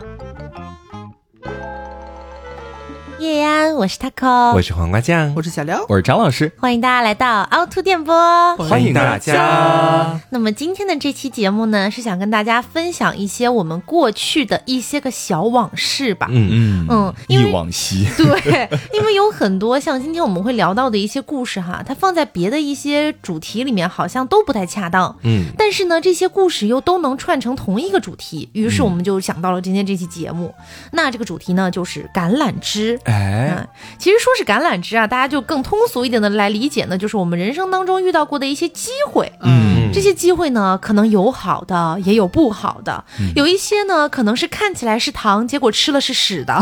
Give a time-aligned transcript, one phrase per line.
[0.00, 0.49] Thank you.
[3.20, 10.18] 叶安，我是 taco，我是黄瓜酱，我是小刘，我是张老师，欢迎大家来到凹凸电波，欢迎大家。
[10.30, 16.28] 那么今天的这期节目呢，是想跟大家分享一些我们过去的一些个小往事吧。
[16.30, 25.14] 嗯嗯嗯，因为忆往昔， 对，因为有很多像今天我们会聊到的一些故事哈，它放在别的一些主题里面好像都不太恰当。
[25.24, 30.54] 嗯，但是呢，这些故事又都能串成同一个主题，于是我们就想到了今天这期节目。
[30.92, 32.98] 那这个主题呢，就是橄榄枝。
[33.10, 39.32] 哎，嗯，其实说是橄榄枝啊，大家就更通俗一点的来理解呢，就是我们人生当中遇到过的一些机会。
[39.40, 43.04] 嗯，这些机会呢，可能有好的，也有不好的，
[43.34, 46.54] 有一些呢，可能是看起来是糖，结果吃了是屎的。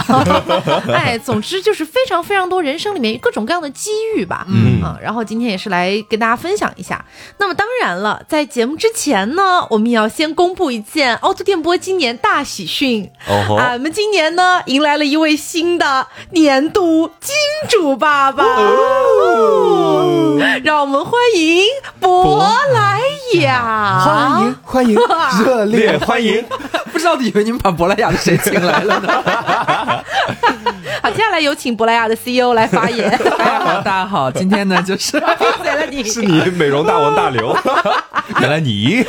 [0.92, 4.46] 哎，总之就是非常非常多人生里面各种各样的机遇吧。
[4.48, 7.04] 嗯啊，然后今天也是来跟大家分享一下。
[7.38, 13.10] 那么当然了，在节目之前呢，我们也要先公布一件凹凸电波今年大喜讯。
[13.58, 17.34] 俺们今年呢，迎来了一位新的年度金
[17.68, 21.64] 主爸爸，哦让我们欢迎
[22.00, 22.38] 博
[22.72, 23.00] 莱
[23.40, 24.96] 雅，欢迎欢迎，
[25.44, 26.44] 热烈烈欢迎！
[26.92, 29.24] 不知道以为你们把珀莱雅的谁请来了呢？
[31.02, 33.10] 好，接下来有请珀莱雅的 CEO 来发言。
[33.38, 35.26] 大家好，大家好，今天呢就是闭
[35.62, 36.02] 嘴了你！
[36.04, 37.56] 是你美容大王大刘，
[38.40, 39.04] 原来你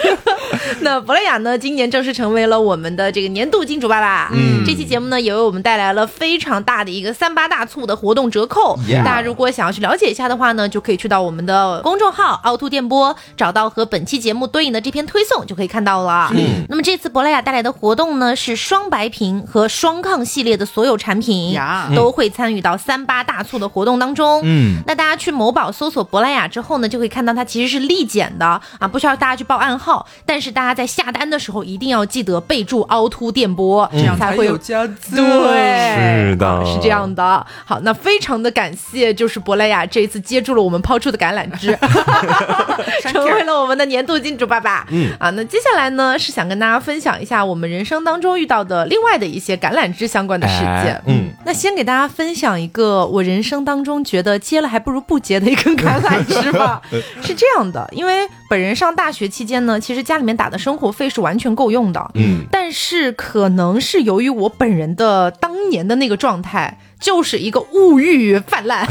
[0.82, 4.30] 那珀莱雅呢，今年正式成为了我们的这个年度金主爸爸。
[4.34, 8.78] 嗯，这期节目呢，也为我们带来了非常大的一个三八大促的活动折扣。
[8.88, 16.30] Yeah 大家如果想要去了解一下的话呢，就可以去到我们的公众号“凹凸电波”，找到和本期节目对应的这篇推送，就可以看到了。
[16.34, 24.42] 嗯，那么这次珀莱雅带来的活动呢，是双白瓶和双抗系列的所有产品呀都会参与到三八大促的活动当中。
[24.44, 28.46] 嗯，那大家去某宝搜索珀莱雅之后呢，就可以看到它其实是立减的
[28.80, 35.16] 啊，不需要大家去报暗号，但是大家在下单的时候一定要记得备注凹凸电波，这样才会有价值。
[35.16, 37.46] 对，是的啊是这样的。
[37.66, 41.78] 好，那非常的感谢，就是珀莱雅这一次接住了我们抛出的橄榄枝，
[43.12, 44.86] 成为了我们的年度金主爸爸。
[44.90, 51.02] 嗯啊，那接下来呢是想跟大家分享一下我们人生当中遇到的另外的一些橄榄枝相关的事件哎。
[51.08, 56.82] 嗯，那先给大家分享一个我人生当中觉得接了还不如不接的一根橄榄枝吧。
[57.22, 62.12] 是这样的，因为本人上大学期间呢，其实家里面打的生活费是完全够用的。
[62.16, 66.80] 嗯，但是可能是由于我本人的当年的那个状态。
[67.00, 68.86] 就是一个物欲泛滥，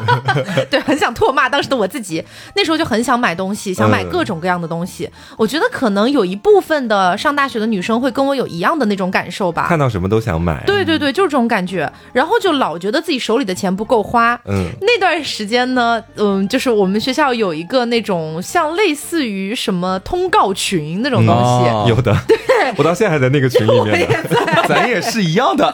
[0.70, 2.24] 对，很想唾骂当时的我自己。
[2.56, 5.08] 那时候就很想买东西，想买各种各样的东西。
[5.36, 9.66] 我觉得可能有一部分的上大学的女生会跟我有一样的那种感受吧。
[9.68, 10.62] 看到什么都想买。
[10.66, 11.90] 对对对，就是这种感觉。
[12.12, 14.38] 然后就老觉得自己手里的钱不够花。
[14.46, 22.36] 嗯，那段时间呢，嗯，就是我们学校有一个那种像类似于什么通告群那种东西，哦有的，对
[22.76, 24.16] 我到现在还在那个群里面呢。
[24.68, 25.70] 咱也是一样的，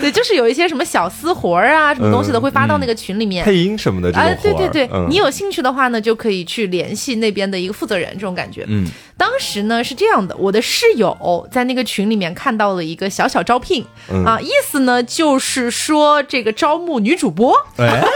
[0.00, 3.44] 对，就是有一些什么小私活儿啊，什么东西的会发到那个群里面。
[3.44, 8.64] 配音什么的这啊种，活儿对对对，嗯你有兴趣的话呢，就可以去联系那边的一个负责人，这种感觉。
[8.68, 8.86] 嗯，
[9.18, 18.02] 当时呢是这样的，我的室友在那个群里面看到了一个小小招聘、嗯啊，意思呢就是说这个招募女主播，哎，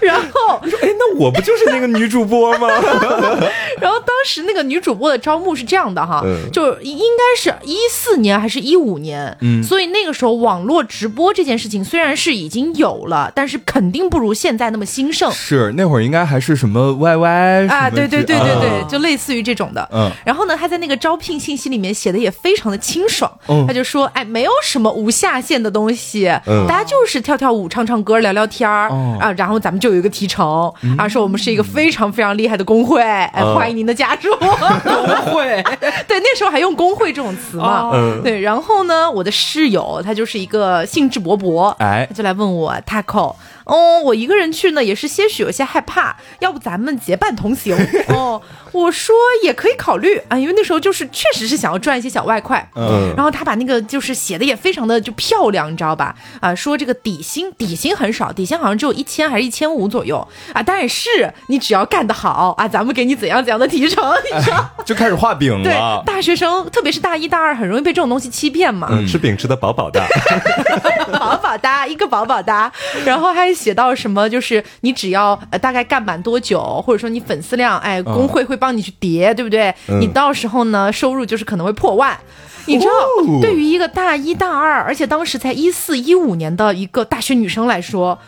[0.00, 2.68] 然后说哎，那我不就是那个女主播吗？
[3.80, 15.30] 然后当时那个女主播的招募是这样的哈，嗯就应该是一四年还是一五年，嗯所以那个时候网络直播这件事情虽然是已经有了，但是肯定不如现在那么兴盛。
[15.32, 19.88] 是那会儿应该还是什么 YY 啊，对对对对对，啊就类似于这种的。
[19.92, 34.32] 嗯然后呢，他在那个招聘信息里面写的也非常的清爽，嗯他就说，哎，没有什么无下限的东西，嗯大家就是跳跳舞、唱唱歌、聊聊天儿、哦啊，然后咱们就有一个提成、啊，说我们是一个非常非常厉害的工会，哎，嗯欢迎您的加入。
[34.38, 35.60] 工会
[36.06, 37.90] 对，那时候还用工会这种词嘛。
[37.92, 43.34] 嗯对，然后呢，我的室友他就是一个兴致勃勃，哎他就来问我 Taco，
[43.64, 47.76] 哦，我一个人去呢，也是些许有些害怕，要不咱们结伴同行？
[48.14, 48.40] 哦，
[48.70, 52.70] 我说也可以考虑啊，因为那时候就是确实是想要赚一些小外快。
[52.76, 56.14] 嗯然后他把那个就是写的也非常的就漂亮，你知道吧？
[56.40, 60.16] 啊，说这个底薪底薪很少，底薪好像只有一千还是一千五左右
[60.52, 60.62] 啊。
[60.62, 64.68] 但是你只要干得好啊，咱们给你怎样怎样的提成，你知道？
[64.84, 66.02] 就开始画饼对了，。
[66.06, 68.88] 大学生特别是大一大二，很容易被这种东西欺骗嘛。
[68.90, 70.04] 嗯，吃饼吃的饱饱的。
[71.18, 72.70] 饱饱哒，一个饱饱哒，
[73.04, 79.74] 然后还写到什么，就是你只要呃大概干满多久，或者说你粉丝量，哎，工会会帮你去叠，对不对？
[79.88, 82.16] 嗯你到时候呢，收入就是可能会破万。
[82.68, 88.18] 你知道，哦对于一个大一大二，而且当时才一四一五年的一个大学女生来说，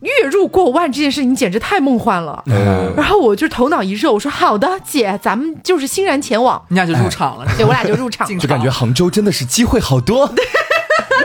[0.00, 2.42] 月入过万这件事情简直太梦幻了。
[2.46, 6.60] 嗯然后我就头脑一热，我说好的，姐，咱们就是欣然前往。
[6.68, 8.38] 你 俩就入场了，对我俩就入场了。
[8.38, 10.26] 就感觉杭州真的是机会好多。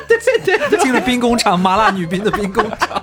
[0.08, 3.02] 对对对进了兵工厂，麻辣女兵的兵工厂。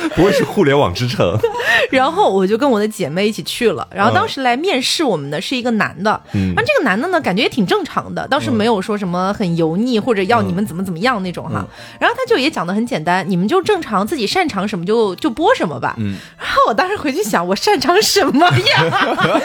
[0.14, 1.38] 不会是互联网之城？
[1.90, 3.86] 然后我就跟我的姐妹一起去了。
[3.94, 11.64] 然后嗯当时来面试我们的是一个男的，嗯那、这个男的呢，感觉也挺正常的，倒是没有说什么很油腻或者要你们怎么怎么样那种哈。
[11.98, 15.94] 然后他就也讲的很简单，你们就正常自己擅长什么就就播什么吧。
[15.98, 18.84] 嗯然后我当时回去想，我擅长什么呀？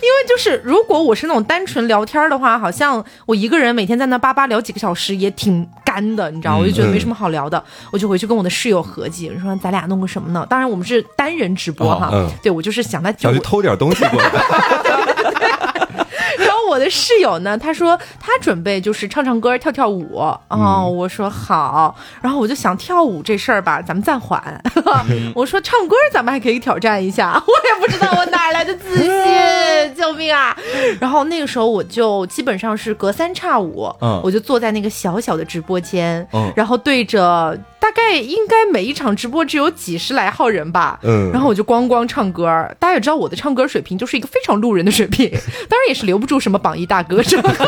[0.00, 7.62] 因为就是如果我是那种单纯聊天的话，好像我一个人每天在那叭叭聊几个小时也挺干的，你知道，我就觉得没什么好聊的。
[7.90, 10.46] 我就回去跟我的室友合计，我说咱俩弄个什么呢？
[10.48, 14.30] 当然我们是单人直播哈，哦嗯对我就是想他就想去偷点东西过来。
[16.38, 20.16] 然后我的室友呢，他说他准备就是唱唱歌、跳跳舞。
[20.48, 21.96] 哦，我说好。
[22.20, 24.62] 然后我就想跳舞这事儿吧，咱们暂缓。
[25.34, 27.32] 我说唱歌咱们还可以挑战一下。
[27.46, 30.56] 我也不知道我哪来的自信，救命啊！
[31.00, 42.46] 然后那个时候我就基本上是隔三差五，嗯我就坐在那个小小的直播间，嗯然后对着大概应该每一场直播只有几十来号人吧，嗯然后我就咣咣唱歌。
[42.78, 45.28] 大家也知道我的唱歌水平就是一个非常路人的水平，
[45.68, 47.50] 当然也是留不住什么榜一大哥什么。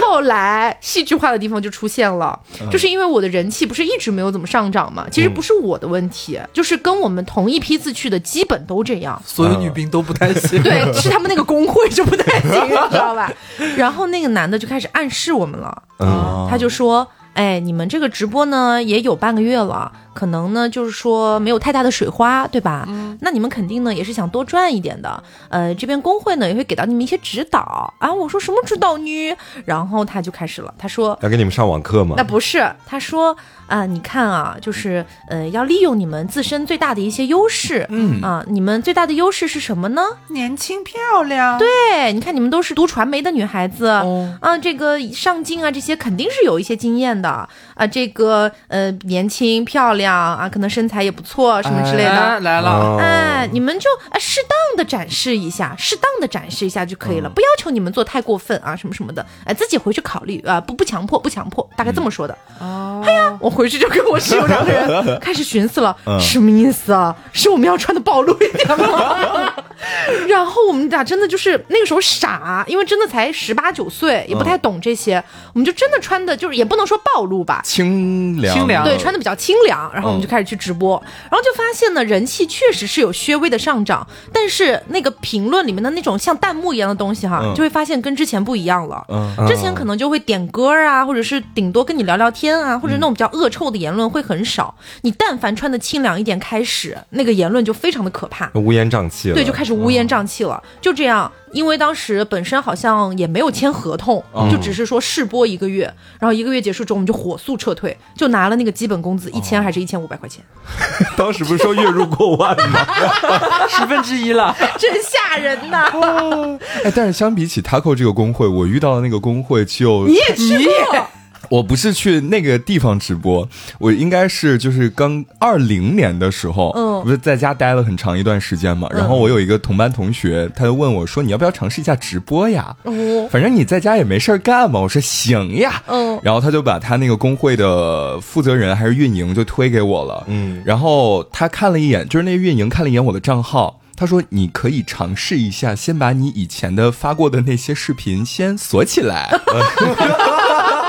[0.00, 2.38] 后来戏剧化的地方就出现了，
[2.70, 9.20] 就是因为我的人气不是一直没有怎么上涨嘛，其实不是我的问题，就是跟我们同一批次去的基本都这样。
[9.24, 10.60] 所有女兵都不太行。
[10.62, 13.32] 对，是他们那个工会就不太行，你知道吧？
[13.76, 22.86] 然后那个男的就开始暗示我们了，嗯，他就说：“哎，你们这个直播呢也有半个月了，可能呢就是说没有太大的水花，对吧？
[23.22, 25.22] 那你们肯定呢也是想多赚一点的。
[25.48, 29.34] 呃，这边工会呢也会给到你们一些指导啊。”我说：“什么指导呢？”
[29.64, 32.22] 然后他就开始了，他说：“要给你们上网课吗那？
[32.22, 33.34] 不是，他说
[33.70, 38.20] 啊，你看啊，就是呃，要利用你们自身最大的一些优势，嗯。
[38.20, 40.02] 啊，你们最大的优势是什么呢？
[40.30, 44.36] 年轻漂亮，对，你看你们都是读传媒的女孩子，哦。
[44.40, 47.48] 啊，这个上镜啊，这些肯定是有一些经验的。
[47.74, 52.10] 啊，这个呃年轻漂亮啊，可能身材也不错什么之类的。
[52.10, 52.98] 哎来了，哦。
[53.00, 62.36] 哎，你们就啊适当的展示一下，适当的展示一下就可以了，不要求你们做太过分啊，什么什么的，哎，自己回去考虑啊，不不强迫，不强迫，大概这么说的。
[62.58, 67.14] 哦，哎呀，我回去就跟我室友两个人开始寻思了，什么意思啊？
[67.30, 69.52] 是我们要穿的暴露一点吗？
[70.28, 75.22] 然后我们俩真的就是那个时候傻，因为真的才十八九岁，也不太懂这些，
[75.52, 78.82] 我们就真的穿的就是也不能说暴露吧，清凉，清凉。
[78.82, 87.54] 对，穿的比较清凉，然后我们就开始去直播，然后就发现呢，人气确实是有略微的上涨，但是那个评论里面的那种像弹幕一样的东西哈，嗯。
[87.54, 89.04] 就会发现跟之前不一样了。
[89.08, 89.34] 嗯。
[89.46, 94.74] 之前可能就会点歌啊，或者是顶多跟你聊聊天啊，或者那种比较恶臭的言论会很少。
[95.02, 98.50] 你但凡穿的清凉一点开始，那个言论就非常的可怕。
[98.54, 99.34] 乌烟瘴气了。
[99.34, 100.62] 对，就开始乌烟瘴气了。
[100.80, 110.44] 就这样，因为当时本身好像也没有签合同，就只是说试播一个月，然后一个月结束之后，我们就火速撤退，就拿了那个基本工资一千还是一千五百块钱，
[111.16, 112.86] 当时不是说月入过万吗？
[113.68, 115.90] 十分之一了，真吓人呐！
[116.84, 121.06] 哎，但是相比起 Taco 这个工会，我遇到的那个工会就你也去过？
[121.50, 123.46] 我不是去那个地方直播，
[123.78, 128.88] 我应该是就是刚二零年的时候，嗯不是在家待了很长一段时间嘛。
[128.90, 132.74] 然后我有一个同班同学，他就问我说：“你要不要尝试一下直播呀？
[132.84, 140.24] 哦，反正你在家也没事儿干嘛。”我说：“行呀。”嗯然后他就把他那个工会的负责人还是运营就推给我了。
[140.28, 143.80] 嗯然后他看了一眼，就是那运营看了一眼我的账号。
[143.96, 149.30] 他说：“你可以尝试一下，先把你以前的发过的那些视频先锁起来。”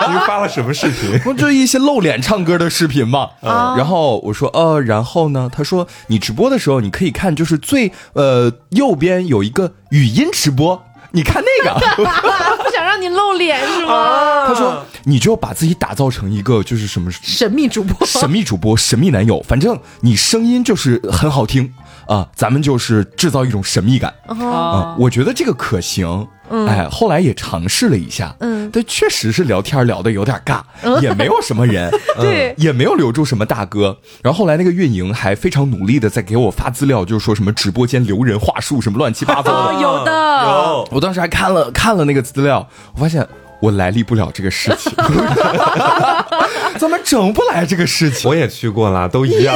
[0.12, 1.20] 你发了什么视频？
[1.24, 3.30] 不就一些露脸唱歌的视频嘛。
[3.42, 5.50] 啊然后我说呃，然后呢？
[5.52, 11.80] 他说你直播的时候你可以看，就是最呃右边有一个语音直播，你看那个。
[12.64, 14.46] 不想让你露脸是吗？
[14.48, 21.74] 他说你就把自己打造成一个就是什么神秘主播，神秘主播、神秘男友，反正你声音就是很好听
[22.08, 24.96] 啊，咱们就是制造一种神秘感啊啊。
[25.00, 26.28] 我觉得这个可行。
[26.68, 30.62] 哎，后来也尝试了一下，嗯但，确实是聊天聊的有点尬，
[31.02, 33.98] 也没有什么人， 对也没有留住什么大哥。
[34.22, 39.78] 然后后来那个运营还非常努力的在给我发资料，就是说什么直播间留人话术什么乱七八糟的。
[39.78, 43.28] 哦，有的，有我当时还看了看了那个资料，我发现
[43.62, 44.92] 我来历不了这个事情，
[46.78, 48.30] 怎么整不来这个事情？
[48.30, 49.56] 我也去过啦，都一样。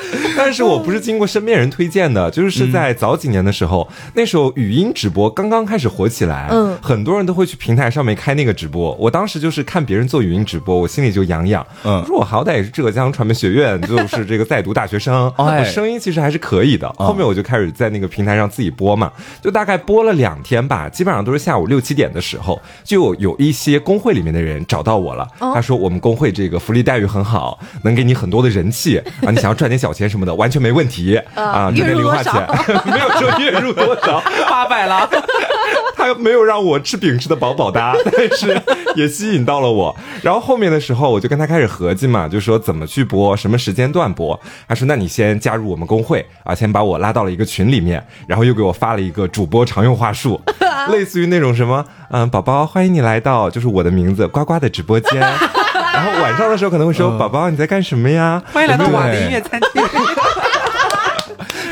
[0.36, 6.78] 但是我不是经过身边人推荐的，就是是在早几年的时候，那时候语音直播刚刚开始火起来，嗯。
[6.82, 8.92] 很多人都会去平台上面开那个直播。
[8.94, 11.64] 我当时就是看别人做语音直播，我心里就痒痒。
[11.84, 12.00] 嗯。
[12.00, 15.60] 我说我好歹也是浙江传媒学院，就是这个在读大学生， 哎。
[15.60, 16.88] 我声音其实还是可以的。
[16.98, 32.32] 后面我就开始在那个平台上自己播嘛，就大概播了两天吧，基本上都是下午六七点的时候，就有有一些工会里面的人找到我了，他说我们工会这个福利待遇很好，能给你很多的人气啊，你想要赚点小钱什么的，完全没问题啊，月入零花钱，
[32.86, 34.22] 没有说月入多少。
[34.48, 35.08] 八百了，
[35.98, 38.56] 他没有让我吃饼吃的饱饱的，但是
[38.94, 39.96] 也吸引到了我。
[40.22, 44.38] 然后后面的时候，我就跟他开始合计嘛，就说怎么去播，什么时间段播。
[44.68, 50.40] 他说：“那你先加入我们工会啊，先把我拉到了一个群里面，然后又给我发了一个主播常用话术，
[50.92, 55.20] 类似于那种什么，嗯，宝宝欢迎你来到就是我的名字呱呱的直播间。
[55.92, 58.42] 然后晚上的时候可能会说，宝宝你在干什么呀？
[58.52, 59.82] 欢迎来到对瓦的音乐餐厅。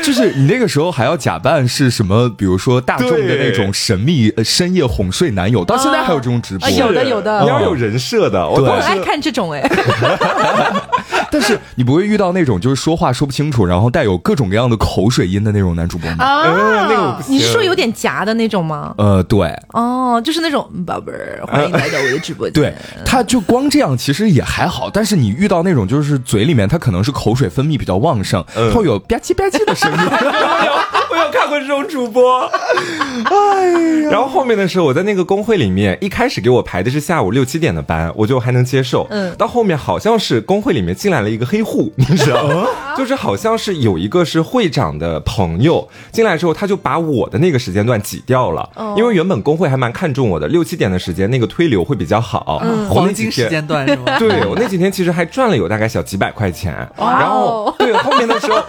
[0.03, 6.71] 就是你那个时候还要假扮是什么，比如说大众的那种神秘呃深夜哄睡男友，到现在还有这种直播啊。
[6.71, 8.47] 有的有的你要有人设的。
[8.47, 9.61] 我对当时我爱看这种哎
[11.31, 16.23] 但是你不会遇到那种就是说话说不清楚，然后带有各种各样的口水音的那种男主播吗？
[16.25, 18.93] 啊嗯那个我不行你是说有点夹的那种吗？
[18.97, 19.47] 呃，对。
[19.69, 22.53] 哦，就是那种宝贝儿，欢迎来到我的直播间。
[22.61, 29.97] 对，他就光这样其实也还好，但是你遇到那种就是嘴里面他可能是口水分泌比较旺盛，嗯会有吧唧吧唧的声音。
[29.97, 30.71] 我有
[31.11, 32.49] 我有看过这种主播，
[33.25, 33.71] 哎
[34.03, 34.09] 呀！
[34.11, 39.07] 然后后面的时候，我在那个工会里面，一开始给我排的是下午六七点的班，我就还能接受。
[39.09, 42.67] 嗯到后面好像是工会里面进来了一个黑户，你知道吗？
[42.97, 52.61] 就是好像是有一个是会长的朋友进来之后，他就把我的那个时间段挤掉了，哦因为原本工会还蛮看重我的，六七点的时间那个推流会比较好。
[52.63, 54.17] 嗯黄金时间段是吗？
[54.19, 58.61] 对我那几天其实还赚了有大概小几百块钱，哇哦然后对后面的时候。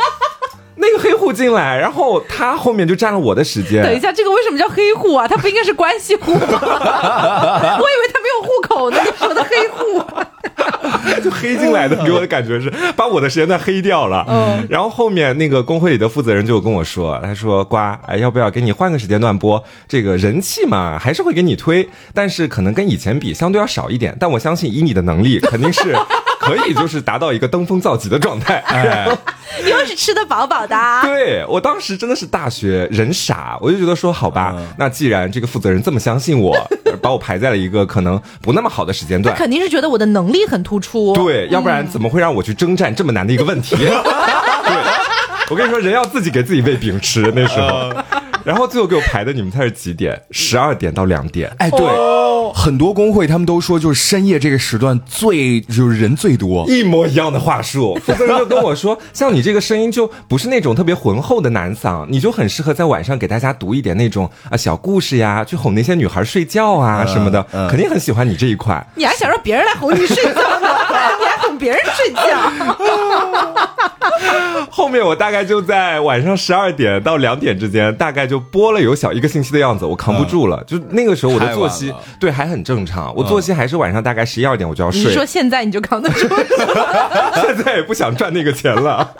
[0.82, 3.82] 那个黑户进来，然后他后面就占了我的时间。
[3.82, 5.28] 等一下，这个为什么叫黑户啊？
[5.28, 6.40] 他不应该是关系户吗？
[7.80, 10.02] 我以为他没有户口呢，你说的黑户。
[11.22, 14.24] 就黑进来的，给我的感觉是把我的时间段黑掉了。
[14.28, 19.62] 嗯，然后后面那个工会里的负责人就跟我说，他说瓜，哎，要不要给你换个时间段播？
[19.86, 24.16] 这个人气嘛，还是会给你推，但是可能跟以前比相对要少一点。
[24.18, 25.94] 但我相信以你的能力，肯定是
[26.42, 28.56] 可以就是达到一个登峰造极的状态。
[28.66, 29.08] 哎，
[29.64, 30.76] 又是吃的饱饱的。
[31.02, 36.56] 对我当时真的是大学人傻，我就觉得说好吧，那既然这个负责人这么相信我，
[37.00, 41.12] 把我排在了一个可能不那么好的时间段，肯定是觉得我的能力很突出。
[41.14, 43.76] 对，要不然怎么会让我去征战这么难的一个问题？
[43.78, 43.88] 对，
[45.50, 47.92] 我跟你说，人要自己给自己喂饼吃那时候。
[48.44, 50.20] 然后最后给我排的，你们猜是几点？
[50.30, 51.50] 十二点到两点。
[51.58, 51.87] 哎，对，
[52.54, 56.64] 很多工会他们都说，就是深夜这个时段最就是人最多。
[56.68, 68.84] 一模一样的话术，负责人就跟我说， 像你这个声音就不是那种特别浑厚的男嗓，你就很适合在晚上给大家读一点那种啊小故事呀，去哄那些女孩睡觉啊什么的，嗯肯定很喜欢你这一块。
[68.94, 70.68] 你还想让别人来哄你睡觉呢？
[71.20, 72.22] 你还哄别人睡觉？
[74.70, 80.64] 后面我大概就在晚上十二点到两点之间，大概就播了有小一个星期的样子，我扛不住了。
[80.66, 86.26] 就那个时候我的作息对还很正常，我作息还是晚上大概十一二点我就要睡你，说现在你就扛得住？
[87.44, 89.12] 现在也不想赚那个钱了。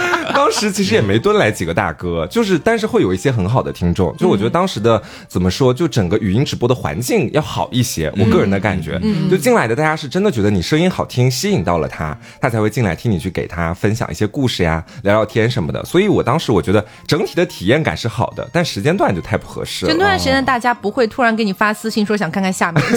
[0.34, 15.84] 当时其实也没蹲来几个大哥，就是但是会有一些很好的听众，就我觉得当时的怎么说，就整个语音直播的环境要好一些，我个人的感觉，就进来的大家是真的觉得你声音好听，吸引到了他，他才会进来听你去给他分享一些故事呀、聊聊天什么的。
[15.84, 19.92] 所以我当时我觉得整体的体验感是好的，但时间段就太不合适了。
[19.92, 22.82] 就那段时间，大家不会突然给你发私信说想看看下面，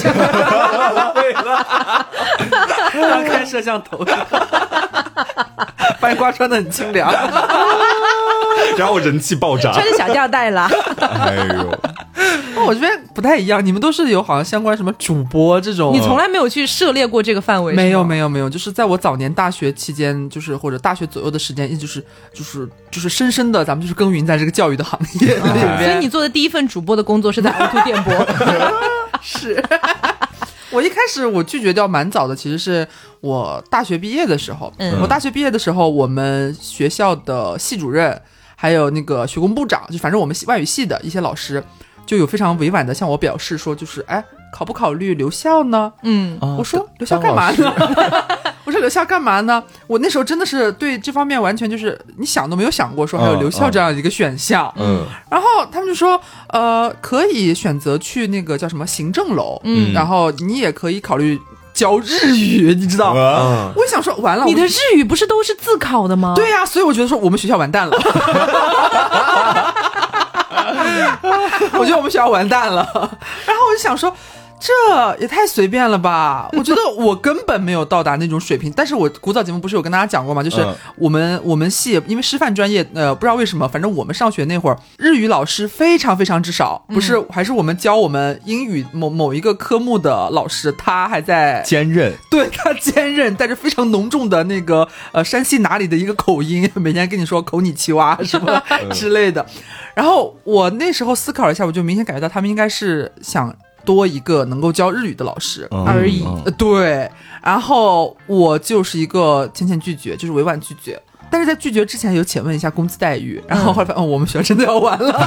[2.94, 4.06] 刚 开摄像头，
[6.04, 7.10] 把你刮穿的很清凉。
[8.78, 9.84] 然后我人气爆炸穿。
[9.86, 10.70] 着小吊带了。
[11.00, 11.80] 哎呦，
[12.66, 17.74] 我这边不太一样，你们都是有好像相关什么主播这种，你从来没有去涉猎过这个范围？
[17.74, 25.94] 没有没有没有，就是在我早年大学期间，就是或者大学左右的时间，一直就是就是就是深深的，咱们就是耕耘在这个教育的行业里所。
[25.94, 28.14] 以你做的第一份主播的工作是在 凹凸电波。
[29.22, 29.64] 是。
[30.74, 32.88] 我一开始我拒绝掉蛮早的，其实是
[33.22, 34.74] 我大学毕业的时候。
[34.78, 38.20] 嗯我大学毕业的时候，我们学校的系主任，
[38.56, 41.64] 还有那个学工部长，就反正我们系外语系的一些老师，
[42.06, 45.94] 就有非常委婉的向我表示说，就是哎，考不考虑留校呢？
[46.02, 47.74] 嗯，我说留校干嘛呢？
[48.66, 49.62] 我说留校干嘛呢？
[49.88, 54.74] 我那时候真的是对这方面完全就是你想都没有想过说还有嗯留校这样一个选项。
[54.78, 61.40] 嗯，然后他们就说，呃，可以选择去那个叫什么行政楼，嗯然后你也可以考虑
[61.74, 63.14] 教日语，你知道？
[63.16, 66.34] 嗯我想说，完了，你的日语不是都是自考的吗？
[66.36, 67.98] 对呀、所以我觉得说我们学校完蛋了。
[71.74, 72.88] 我觉得我们学校完蛋了。
[73.46, 74.16] 然后我就想说。
[74.66, 76.48] 这也太随便了吧！
[76.58, 78.72] 我觉得我根本没有到达那种水平。
[78.74, 80.42] 但是我古早节目不是有跟大家讲过吗？
[80.42, 99.46] 就是嗯我们我们系因为师范专业，呃，不知道为什么，反正我们上学那会儿，日语老师非常非常之少，不是还是我们教我们英语某某一个科目的老师，他还在兼任，对他兼任，带着非常浓重的那个呃山西哪里的一个口音， 每天跟你说口你奇蛙什么 之类的。
[99.94, 103.54] 然后我那时候思考了一下，我就明显感觉到他们应该是想
[103.86, 105.68] 多一个能够教日语的老师。
[105.72, 106.26] 嗯而已
[106.58, 107.10] 对，
[107.42, 111.02] 然后我就是一个浅浅拒绝，就是委婉拒绝。
[111.34, 115.12] 但是在拒绝之前，有请问一下工资待遇，然后后来发现，哦，我们学校真的要完了。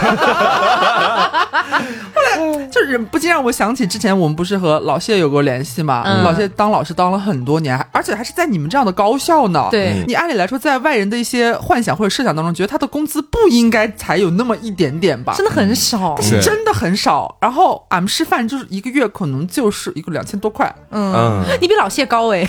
[2.15, 6.05] 后来就是不禁让我想起之前我们不是和老谢有过联系吗？
[6.07, 9.67] 嗯老谢当老师当了很多年，而且还是在你们这样的高校呢。
[9.73, 15.35] 对你按理来说，在外人的一些幻想或者设想当中，觉得他的工资不应该才有那么一点点吧？
[15.37, 16.15] 真的很少。
[16.21, 17.37] 是真的很少。
[17.41, 22.47] 然后俺们师范就是一个月可能就是一个两千多块，嗯，嗯，你比老谢高哎，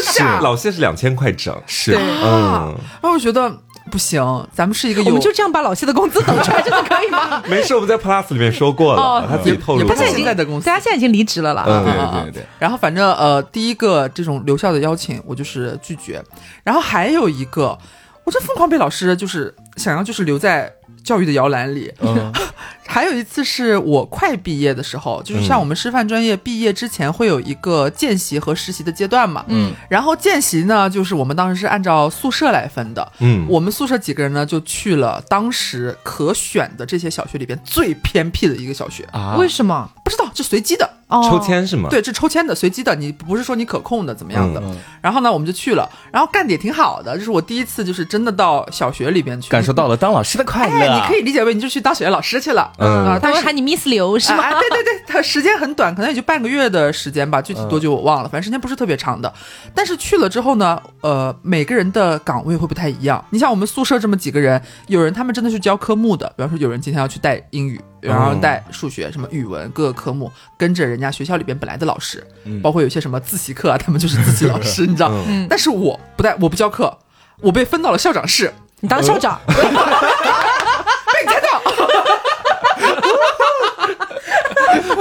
[0.00, 1.92] 是老谢是两千块整，是。
[1.92, 2.00] 对。
[2.00, 3.50] 嗯，然后我觉得
[3.90, 4.22] 不行，
[4.52, 7.42] 咱们是一个有我们就这样把老谢的工资抖出来，真的可以吗？
[7.48, 9.20] 没事，我们在 Plus 里面说过哦。
[9.20, 10.66] 了，他自己透露他现在已经在的公司。
[10.66, 11.64] 大家现在已经离职了啦。
[11.66, 16.22] 嗯对啊对对，然后反正呃，第一个这种留校的邀请，我就是拒绝。
[16.62, 17.78] 然后还有一个，
[18.24, 20.72] 我就疯狂被老师就是想要就是留在
[21.04, 21.92] 教育的摇篮里。
[22.00, 22.32] 嗯
[22.86, 29.44] 还有一次是我快毕业的时候，就是像我们师范专业毕业之前会有一个见习和实习的阶段嘛。
[29.48, 33.12] 嗯，然后见习呢，就是我们当时是按照宿舍来分的。
[33.20, 39.88] 嗯，我们宿舍几个人呢，就去了当时可选的这些小学里边最偏僻的一个小学，啊为什么？
[40.04, 40.88] 不知道，就随机的。
[41.08, 44.60] 哦，抽签是吗？，对，这抽签的，随机的，你不是说你可控的怎么样的。
[44.64, 49.70] 嗯然后呢，我们就去了，然后干的也挺好的，这是我第一次就是真的到小学里边去感受。
[49.70, 50.74] 到了当老师的快乐。
[50.74, 54.44] 哎，你可以理解为你就去当小学老师去了，嗯啊，但是他会喊你 Miss 刘是吗？
[54.44, 59.32] 啊，对对对，他时间很短，可能也就半个月的时间吧，具体多久我忘了，反正时间不是特别长的。
[59.74, 63.24] 但是去了之后呢，呃，每个人的岗位会不太一样。
[63.30, 75.10] 你像我们宿舍这么几个人，有人他们真的是教科目的，比方说有人今天要去带英语，然后带数学、什么语文各个科目，跟着人家学校里边本来的老师，嗯包括有些什么自习课啊，他们就是自习老师， 你知道。
[75.28, 76.98] 嗯，但是我不带，我不教课，
[77.40, 81.62] 我被分到了校长室，你当校长， 被你猜到。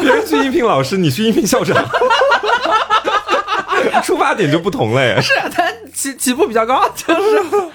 [0.02, 1.76] 别 人去应聘老师，你去应聘校长，
[4.04, 5.22] 出发点就不同了耶。
[5.22, 7.22] 是他起起步比较高， 就是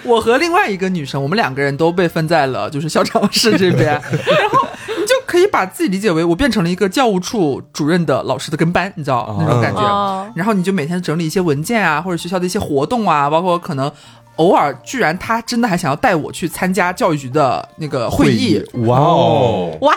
[0.03, 9.81] 我和另外一个女生，我们两个人都被分在了就是校长室这边，然后你就可以把自己理解为我变成了一个教务处主任的老师的跟班，你知道那种感觉。
[9.81, 13.91] 哦然后你就每天整理一些文件啊，或者学校的一些活动啊，包括可能
[14.37, 18.63] 偶尔居然他真的还想要带我去参加教育局的那个会议。
[18.87, 19.97] 哇哦，，what？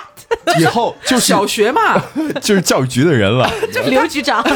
[0.59, 2.01] 以后就是小学嘛，
[2.41, 3.49] 就是教育局的人了。
[3.71, 4.51] 就是刘局长，他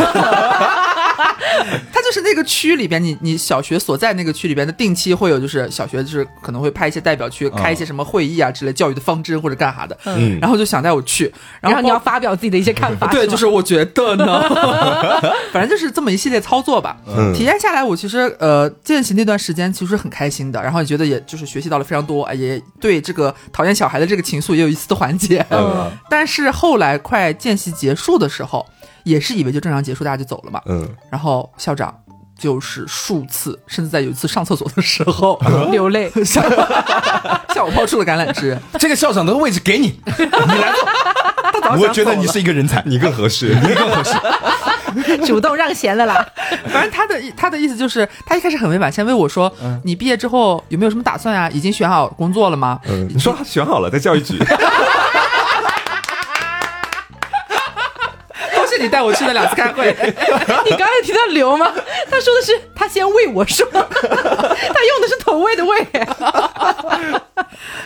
[2.02, 14.44] 就是那个区里边，你你小学所在那个区里边的定期会有，就是小学就是可能会派一些代表去开一些什么会议啊之类，教育的方针或者干啥的，嗯然后就想带我去，然后你要发表自己的一些看法，对，就是我觉得呢，
[15.54, 16.98] 反正就是这么一系列操作吧。
[17.08, 25.46] 嗯体验下来，我其实呃见习那段时间其实很开心的，然后也觉得也就是学习到了非常多，哎也对这个讨厌小孩的这个情愫也有一丝的缓解。
[25.50, 25.65] 嗯
[26.10, 28.66] 但是后来快见习结束的时候，
[29.04, 30.62] 也是以为就正常结束，大家就走了嘛。
[30.66, 31.94] 嗯，然后校长
[32.38, 35.40] 就是数次，甚至在有一次上厕所的时候，
[35.72, 36.12] 流泪。
[36.24, 36.44] 向
[37.54, 38.58] 向我抛出了橄榄枝。
[38.78, 40.86] 这个校长的位置给你，你来坐。
[41.80, 43.56] 我觉得你是一个人才，你更合适。
[43.56, 44.14] 你更合适。
[45.26, 46.26] 主动让贤了啦。
[46.70, 49.52] 反正他的他的意思就是，他一开始很委婉，先问我说
[49.84, 51.50] ：“你毕业之后有没有什么打算啊？
[51.50, 54.38] 已经选好工作了吗？”嗯，你说选好了，在教育局。
[58.86, 59.92] 你带我去了两次开会。
[60.64, 61.72] 你刚才提到刘吗？
[62.10, 65.88] 他说的是他先喂我说，他用的是投喂的喂。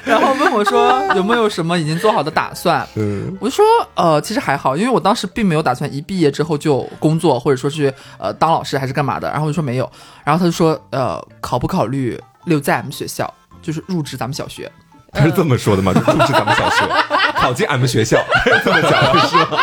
[0.04, 2.86] 然后问我说有没有什么已经做好的打算。
[2.96, 9.30] 嗯我就说，呃，其实还好，因为我当时并没有打算一毕业之后就工作，或者说是呃当老师还是干嘛的。
[9.30, 9.90] 然后我就说没有，
[10.24, 13.32] 然后他就说，呃，考不考虑留在俺们学校，
[13.62, 14.70] 就是入职咱们小学。
[15.12, 15.92] 他是这么说的吗？
[15.94, 16.86] 就入职咱们小学，
[17.36, 18.20] 考进俺们学校，
[18.64, 19.58] 这么讲的是吗？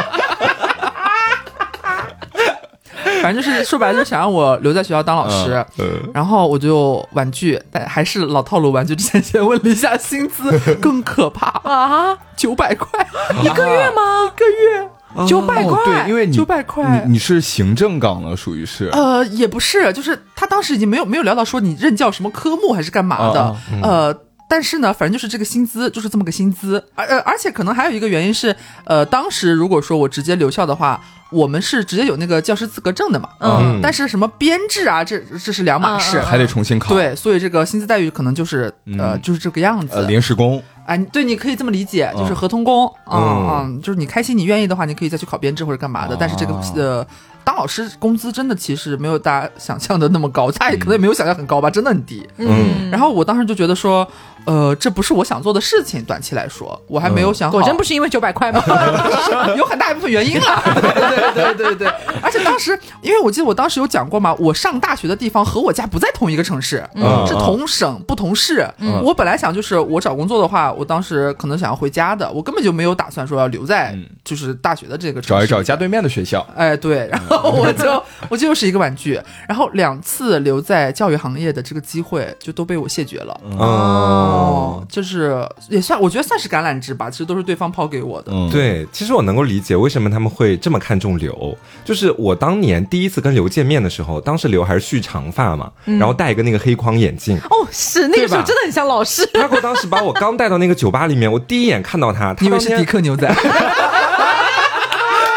[3.27, 5.67] 反正就是说白了，就想让我留在学校当老师。
[5.79, 5.85] 嗯。
[6.15, 13.05] 然后我就婉拒，但还是老套路，婉拒之前先问了一下薪资， 更可怕，啊，九百块。
[13.43, 14.31] 一个月吗？
[14.33, 17.03] 一个月，九百块，哦对，因为你九百块。
[17.05, 18.89] 你你是行政岗了，属于是。
[18.93, 24.26] 呃，也不是，就是他当时已经没有没有聊到说你任教什么科目还是干嘛的，啊呃。
[24.49, 28.55] 但是呢，反正就是这个薪资就是这么个薪资，而呃，而且可能还有一个原因是，
[28.85, 33.81] 呃，当时如果说我直接留校的话，我们是直接有那个教师资格证的嘛，嗯。
[33.83, 35.99] 但是什么编制啊，这这是两码。
[35.99, 36.21] 事。
[36.21, 39.97] 还得重新考。，对，所以这个薪资待遇可能就是呃，嗯就是这个样子。
[39.97, 43.51] 呃，临时工，哎，对，你可以这么理解，就是嗯合同工，嗯嗯。
[43.67, 46.17] 嗯，就是你开心，你愿意的话，你可以再去考编制或者干嘛的。
[46.19, 47.07] 但是这个哦呃，
[47.47, 52.29] 当老师工资真的其实没有大家想象的那么高，大家可能也没有想象很高吧，真的很低。
[52.39, 54.05] 嗯，然后我当时就觉得说，
[54.47, 57.57] 呃，这不是我想做的事情，短期来说，我还没有想好。
[57.57, 58.61] 果真不是因为九百块吗？
[59.57, 60.61] 有很大一部分原因啊。
[60.75, 61.89] 对对对对对，
[62.21, 68.69] 而且当时，因为我记得我当时有讲过嘛，我上大学的地方和我家不在同一个城市，嗯是同省不同市。
[68.79, 76.45] 嗯我本来想就是我找工作的话，我当时可能想要回家的，我根本就没有打算说要留在嗯就是大学的这个城市找一找家对面的学校。
[76.57, 83.41] 哎，对，然后 我就我就是一个玩具，然后两次留在教育行业的这个机会就都被我谢绝了。
[83.59, 88.33] 哦，就是也算，我觉得算是橄榄枝吧，其实都是对方抛给我的。
[88.33, 91.57] 嗯，对，其实我能够理解为什么他们会这么看重刘。
[91.85, 97.37] 就是我当年第一次跟刘见面的时候，当时刘还是蓄长发嘛，然后戴一个那个黑框眼镜。
[97.51, 99.25] 哦，是那个时候真的很像老师。
[99.35, 103.27] 他给我当时把我刚带到那个酒吧里面，我第一眼看到他， 他以为是迪克牛仔？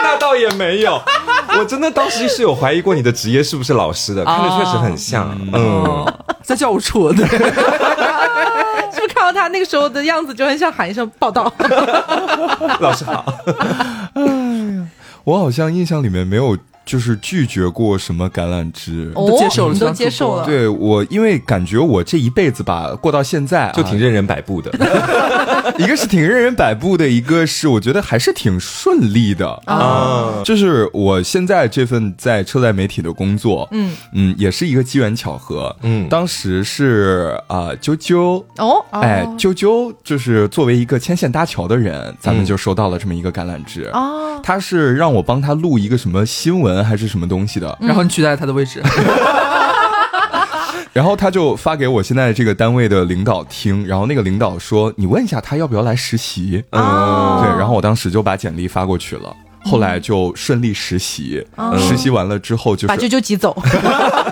[0.01, 1.01] 那倒也没有，
[1.57, 5.35] 我真的当时是有怀疑过你的职业是不是老师的，看着确实很像。
[5.53, 6.05] 嗯，
[6.43, 7.41] 在教务处，对， 是不
[9.01, 11.51] 是看到他那个时候的样子就很想喊一声报道？
[12.79, 13.25] 老师好。
[14.13, 14.87] 哎呀
[15.25, 16.57] 我好像印象里面没有
[16.89, 19.11] 就是拒绝过什么橄榄枝。
[19.13, 20.43] 哦都接受了都接受了。
[20.43, 24.71] 对我，因为感觉我这一辈子吧，过到现在、啊、就挺任人摆布的，
[25.77, 35.75] 一个是挺任人摆布的，一个是我觉得还是挺顺利的啊就是我现在这份在车载媒体的工作，嗯嗯，也是一个机缘巧合。
[35.83, 38.43] 嗯当时是啊、啾啾。
[38.57, 43.85] 哦，哎，啾啾就是作为一个牵线搭桥的人，咱们嗯就收到了这么一个橄榄枝。
[43.93, 48.81] 哦，他是让我帮他录一个什么新闻还是什么东西的，然后你取代了他的位置。
[50.91, 59.33] 然后他就发给我现在这个单位的领导听，然后那个领导说：“你问一下他要不要来实习。”嗯对，然后我当时就把简历发过去了。
[59.65, 63.55] 后来就顺利实习，哦实习完了之后就是把舅舅挤走，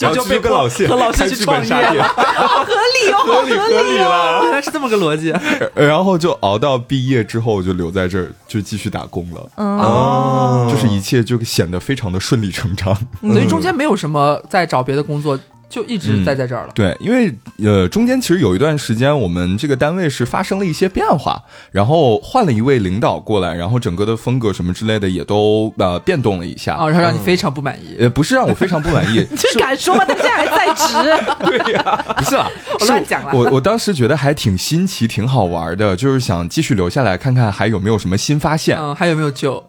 [0.00, 4.40] 然后就跟老谢和老谢去创业 合理哦，合理合理了。
[4.44, 5.30] 原来是这么个逻辑。
[5.74, 9.48] 呃 然后就熬到毕业之后，我就留在这儿，就继续打工了。
[9.56, 12.96] 哦就是一切就显得非常的顺理成章。
[13.22, 15.38] 所以中间没有什么在找别的工作，
[15.70, 16.72] 就一直待在这儿了。
[16.74, 17.32] 对，因为
[17.64, 26.76] 呃中间其实有一段时间，我们这个单位是发生了一些变化，然后换了一位领导过来，然后整个的风格什么之类的也都呃变动了一下。
[26.76, 27.96] 哦，然后让你非常不满意。
[28.00, 30.04] 呃，不是让我非常不满意，你 这敢说吗？
[30.04, 30.94] 他现在还在职，
[31.46, 38.76] 对呀不是啊， 我乱讲了我我当时觉得还挺新奇、挺好玩的，就是想继续留下来看看还有没有什么新发现。
[38.76, 39.62] 嗯，还有没有救？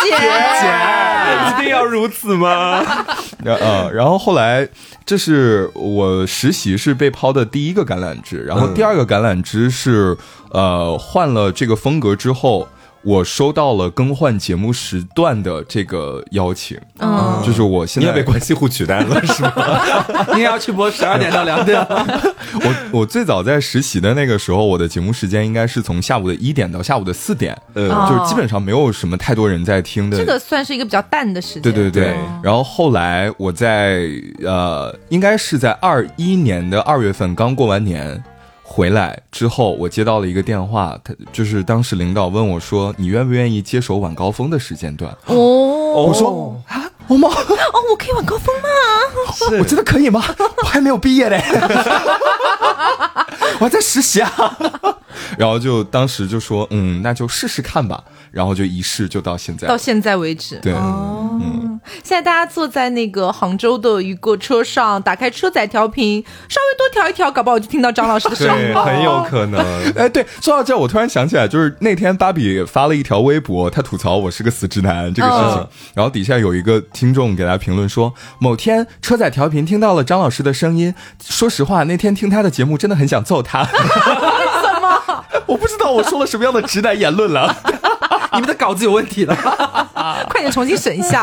[0.00, 0.14] 姐，
[1.48, 2.82] 一定要如此吗？
[3.44, 4.68] 呃呃，然后后来
[5.06, 10.16] 这是我实习是被抛的第一个橄榄枝，然后嗯第二个橄榄枝是
[10.50, 12.68] 呃换了这个风格之后。
[13.02, 19.52] 我收到了更换节目时段的这个邀请，嗯就是我现在你也被关系户取代了 是吗？
[20.34, 21.80] 你也要去播十二点到两点？
[21.88, 30.16] 我我最早在实习的那个时候，我的节目时间应该是从下午的一点到下午的四点，嗯哦就是基本上没有什么太多人在听的。
[30.18, 31.62] 这个算是一个比较淡的时间。
[31.62, 34.08] 对对对对，然后后来我在
[34.44, 38.22] 呃，应该是在二一年的二月份刚过完年
[38.70, 45.10] 回来之后，我接到了一个电话，他就是当时领导问我说：“你愿不愿意接手晚高峰的时间段？
[45.24, 47.28] 哦，我说啊，我吗？
[47.28, 48.68] 哦，我可以晚高峰吗？
[49.58, 50.22] 我真的可以吗？
[50.62, 51.42] 我还没有毕业嘞，
[53.58, 54.56] 我还在实习啊。
[55.36, 58.02] 然后就当时就说，嗯，那就试试看吧。
[58.30, 59.76] 然后就一试就到现在到。
[59.76, 61.40] 现在为止，对哦，
[62.04, 69.60] 现在大家坐在那个杭州的一个车上，打开车载调频，稍微多调一调，搞不好就听到张老师的声音对，很有可能。
[69.94, 83.62] 哎，对，说到这，我突然想起来，就是那天芭比发了一条微博，他吐槽我是个死直男这个事情，嗯然后底下有一个听众给他评论说，某天车载调频听到了张老师的声音，说实话，那天听他的节目真的很想揍他。
[83.62, 85.24] 为什么？
[85.46, 87.54] 我不知道我说了什么样的直男言论了。
[88.34, 89.32] 你们的稿子有问题了。
[90.28, 91.22] 快点重新审一下。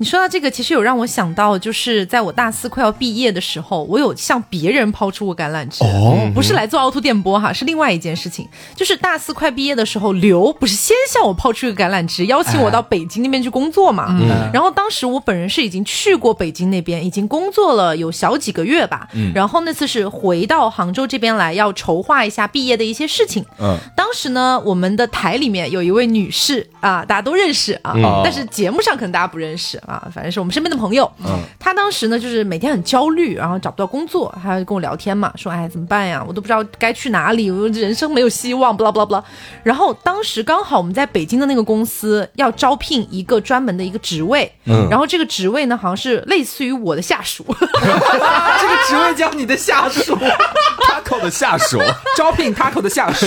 [0.00, 5.84] 你说到这个，其实有让我想到，就是在我大四快要毕业的时候，我有向别人抛出过橄榄枝。
[5.84, 8.48] 哦不是来做凹凸电波哈，是另外一件事情。
[8.74, 14.06] 就是大四快毕业的时候，刘不是先向我抛出一个橄榄枝，邀请我到北京那边去工作嘛。
[14.18, 19.06] 嗯然后当时我本人是已经去过北京那边，已经工作了有小几个月吧。
[19.12, 23.44] 嗯然后那次是回到杭州这边来，要筹划一下毕业的一些事情。
[23.58, 31.10] 嗯，当时呢，我们的台里面有一位女士啊，大家都认识啊，嗯但是节目上可能大家不认识啊，反正是我们身边的朋友。
[31.24, 39.24] 嗯，他当时呢，就是每天很焦虑，然后找不到工作，他就跟我聊天嘛，说哎怎么办呀，我都不知道该去哪里，我人生没有希望，不啦不啦不啦。
[39.64, 51.80] 然后当时刚好我们在北京的那个公司要招聘一个专门的一个职位，嗯然后这个职位呢好像是类似于我的下属， 这个职位叫你的下属，Taco 的下属，
[52.16, 53.26] 招聘 Taco 的下属，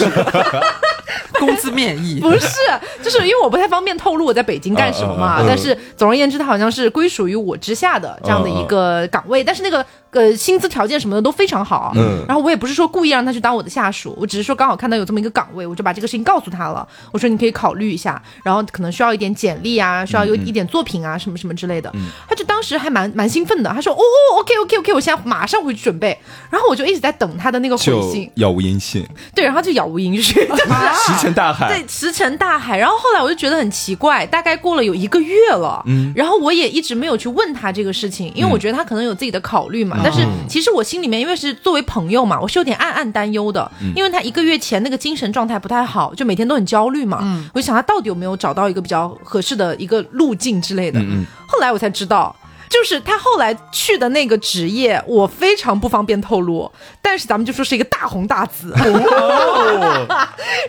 [1.39, 2.19] 工资面议。
[2.21, 2.57] 不是，
[3.01, 5.39] 就是因为我不太方便透露我在北京干什么嘛。
[5.39, 11.91] 嗯嗯嗯但是总而言之，他好像是归属于我之下的这样的一个岗位，但是那个呃薪资条件什么的都非常好。
[11.95, 16.87] 嗯然后我也不是说故意让他去当我的下属，我只是说刚好看到有这么一个岗位，我就把这个事情告诉他了。
[17.11, 21.91] 我说你可以考虑一下，然后可能需要一点简历啊，需要有一点作品啊，什么什么之类的。
[22.27, 26.17] 他就当时还蛮蛮兴奋的，他说哦哦，OK OK OK，我现在马上回去准备。
[26.49, 30.63] 然后我就一直在等他的那个回信，杳无音信，对，然后就杳无音讯， 就是
[31.05, 31.67] 石沉大海。
[31.67, 32.77] 对，石沉大海。
[32.77, 40.02] 然后后来我就觉得很奇怪，大概过了有一个月了，嗯，然后我也一直没有去问他这个事情，因为我觉得他可能有自己的考虑嘛。
[40.03, 47.19] 但是其实我心里面，因为是作为朋友嘛，我是有点暗暗担忧的，因为他一个月前那个精神状态不太好，就每天都很焦虑嘛。
[47.21, 50.99] 嗯，我就想他到底有没有找到一个比较合适的一个路径之类的。
[50.99, 52.35] 嗯后来我才知道。
[52.73, 56.71] 就是他后来去的那个职业，我非常不方便透露，
[57.03, 58.73] 但是咱们就说是一个大红大紫。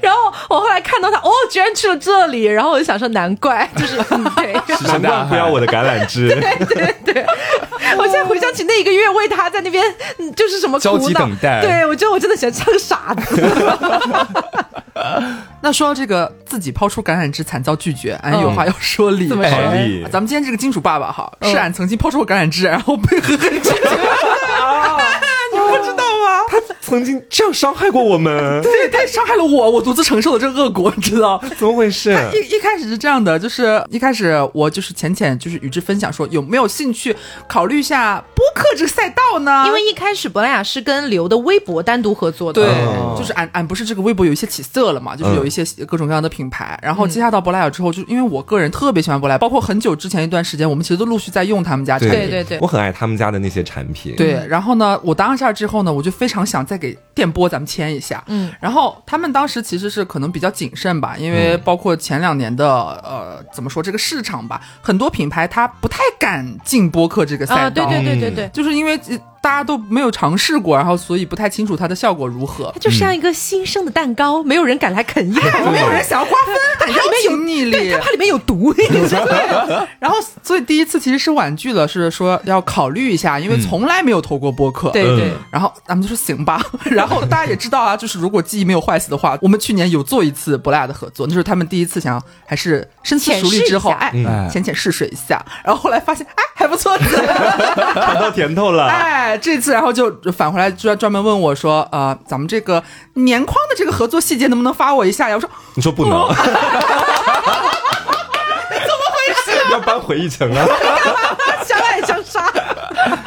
[0.03, 3.97] 然后我后来看到他，哦，居然去了这里，然后我就想说，难怪， 就是。
[4.87, 6.29] 难怪不要我的橄榄枝。
[6.37, 7.27] 对对对
[7.97, 9.83] 我现在回想起那一个月为他在那边，
[10.19, 13.43] 嗯就是什么焦急苦恼等待对我觉得我真的想像个傻子。
[15.61, 19.29] 那说到这个自己抛出橄榄枝惨遭拒绝，俺有话要说理。
[19.29, 19.59] 怎么说
[20.11, 23.75] 咱们今天这个金主爸爸哈，嗯是俺曾经抛出过橄榄枝，然后被 狠狠拒绝。
[26.55, 26.81] 你不知道吗？
[26.81, 31.43] 曾经这样伤害过我们， 这也伤害了我，我独自承受了这个恶果，你知道？
[31.59, 32.11] 怎么回事？
[32.33, 37.15] 一一开始是这样的，就是一开始我就是浅浅就是与之分享说有没有兴趣
[37.49, 39.65] 考虑一下播客这个赛道呢？
[39.67, 52.19] 因为一开始珀莱雅是跟刘的微博单独合作的，对，哦就是俺俺不是这个微博有一些起色了嘛，就是有一些各种各样的品牌，然后接下到珀莱雅之后，就因为我个人特别喜欢珀莱雅，包括很久之前一段时间，我们其实都陆续在用他们家产品。
[52.19, 54.15] 对对对我很爱他们家的那些产品。
[54.17, 58.23] 对，然后呢，我当下之后呢，我就非常想再给电波咱们签一下。
[58.27, 67.85] 嗯，然后他们当时其实是可能比较谨慎吧，因为包括前两年的呃怎么说这个市场吧，很多品牌它不太敢进播客这个赛道。
[67.85, 72.81] 啊，对对对对对，就是因为呃大家都没有尝试过，然后所以不太清楚它的效果如何它。
[72.81, 77.99] 就像一个新生的蛋糕，没有人敢来啃一口， 没有人想要瓜分，它里面有逆力对，它。
[77.99, 78.75] 怕里面有毒。
[80.01, 84.89] 然后，所以第一次其实是婉拒了，是说要考虑一下，因为从来没有投过播客。
[84.91, 86.65] 对对嗯然后咱们就说行吧。
[86.91, 95.45] 然后大家也知道啊，就是如果记忆没有坏死的话，我们去年有做一次珀莱雅的合作，那是他们第一次想要还是深思熟虑之后，哎，嗯浅浅试水一下。
[95.63, 96.97] 然后后来发现，哎，还不错。
[96.99, 98.87] 尝到甜头了。
[98.87, 102.83] 哎，这次然后就返回来专专门问我说，呃，咱们这个
[103.15, 105.35] 年框的这个合作细节能不能发我一下呀？
[105.35, 106.29] 我说你说不能？
[106.35, 106.37] 怎
[108.93, 109.53] 么回事？
[109.73, 110.67] 要搬回一层啊！
[111.67, 112.45] 相爱相杀。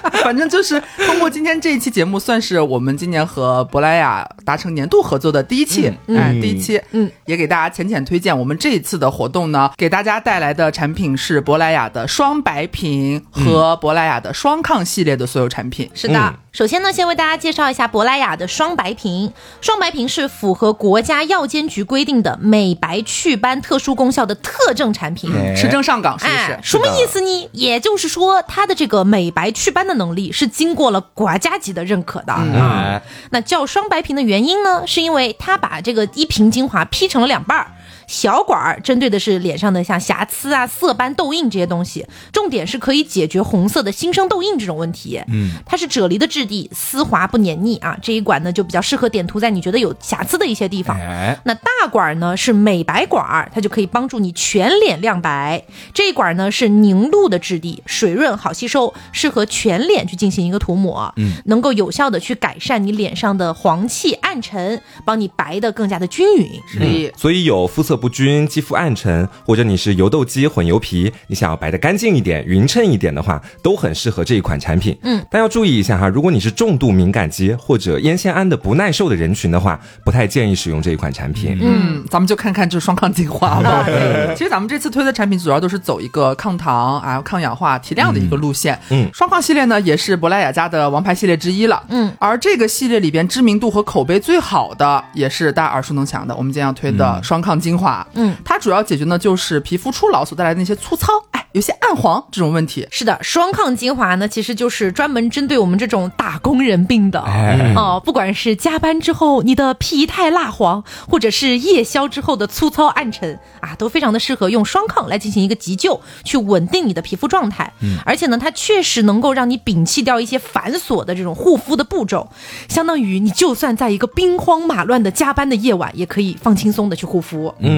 [0.23, 8.37] 反正就是通过今天这一期节目，算是我们今年和珀莱雅达成年度合作的第一期，嗯第一期，嗯，也给大家浅浅推荐。
[8.37, 15.89] 我们这一次的活动呢，给大家带来的产品是珀莱雅的双白瓶和珀莱雅的双抗系列的所有产品。
[15.93, 19.31] 是的，嗯首先呢，先为大家介绍一下珀莱雅的双白瓶。
[19.61, 25.31] 双白瓶是符合国家药监局规定的美白祛斑特殊功效的特证产品。
[25.31, 26.37] 哎持证上岗是不是？
[26.37, 27.49] 哎，什么意思呢？
[27.51, 32.33] 也就是说，它的这个美白祛斑的能力是经过了国家级的认可的。
[32.37, 37.67] 嗯啊哎，那叫双白瓶的原因呢，是因为它把这个一瓶精华劈成了两半儿。
[38.07, 45.21] 小管儿针对的是脸上的像瑕疵啊、色斑、痘印这些东西，重点是可以解决红色的新生痘印这种问题。
[45.27, 47.97] 嗯，它是啫喱的质地，丝滑不黏腻啊。
[48.01, 50.97] 这一管呢就比较适合点涂在你觉得有瑕疵的一些地方。
[50.97, 55.61] 哎，那大管儿呢是美白管儿，它就可以帮助你全脸亮白。
[55.93, 66.47] 这一管儿呢是凝露的质地，水润好吸收，适合全脸去进行一个涂抹，嗯，能够有效的去改善你脸上的黄气暗沉，帮你白的更加的均匀。
[66.71, 74.97] 是的，所以有肤色不均、肌肤暗沉，或者你是油痘肌、混油皮，你想要白的干净一点、匀称一点的话，都很适合这一款产品。
[75.03, 81.57] 嗯，但要注意一下哈，如果你是重度敏感肌或者烟酰胺的不耐受的人群的话，不太建议使用这一款产品。
[81.61, 83.85] 嗯，咱们就看看这双抗精华吧。
[84.35, 88.79] 其实咱们这次推的产品主要都是走一个抗糖啊、抗氧化、提亮的一个路线。
[88.89, 91.81] 嗯双抗系列呢也是珀莱雅家的王牌系列之一了。
[91.89, 97.86] 嗯，而这个系列里边知名度和口碑最好的，也是大家耳熟能详的，我们今天要推的双抗精华。
[98.13, 102.87] 嗯，它主要解决呢就是皮肤初老所带来的那些粗糙，哎，有些暗黄这种问题。
[102.91, 107.19] 是的，双抗精华呢，其实就是专门针对我们这种打工人病的。
[107.21, 117.71] 哎哦，不管是加班之后你的皮态蜡黄，或者是夜宵之后的粗糙暗沉啊，都非常的适合用双抗来进行一个急救，去稳定你的皮肤状态。
[117.81, 122.29] 嗯，而且呢，它确实能够让你摒弃掉一些繁琐的这种护肤的步骤，
[122.67, 127.53] 相当于你就算在一个兵荒马乱的加班的夜晚，也可以放轻松的去护肤。
[127.59, 127.76] 嗯，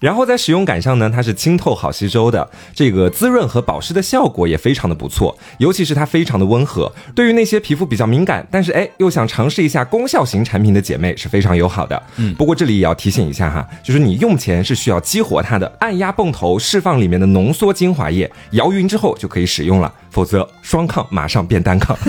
[0.00, 12.02] 然后在使用感上呢，它是清透好吸收的，这个滋润和保湿的效果也非常的不错，尤其是它非常的温和，对于那些皮肤比较敏感，但是哎又想尝试一下功效型产品的姐妹是非常友好的。
[12.16, 21.96] 嗯，不过这里也要提醒一下哈，就是你用前是需要激活它的，按压泵头释放里面的浓缩精华液，摇匀之后就可以使用了，否则双抗马上变单抗。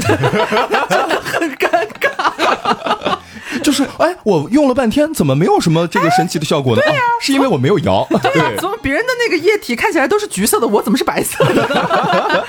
[3.63, 6.81] 就是哎，我用了半天，怎么没有什么这个神奇的效果呢？
[6.83, 8.07] 啊，是因为我没有摇。
[8.21, 12.47] 对，怎么别人的那个液体看起来都是橘色的，我怎么是白色的？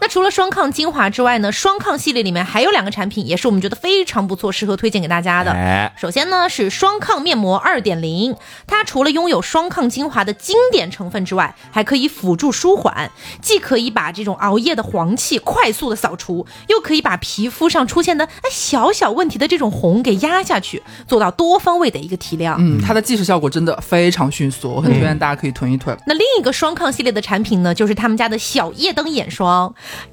[0.00, 5.52] 那除了双抗精华之外呢，双抗系列里面还有两个产品，也是我们觉得非常不错，适合推荐给大家的。
[5.52, 8.34] 哎首先呢是双抗面膜二点零，
[8.66, 22.56] 它除了拥有双抗精华的经典成分之外，还可以辅助舒缓，既可以把这种熬夜的黄气快速的扫除，又可以把皮肤上出现的哎小小问题的这种红给压下去，做到多方位的一个提亮。
[22.58, 25.96] 嗯，它的即时效果真的非常迅速，我很推荐大家可以囤一囤。
[26.06, 29.51] 那另一个双抗系列的产品呢，就是他们家的小夜灯眼霜。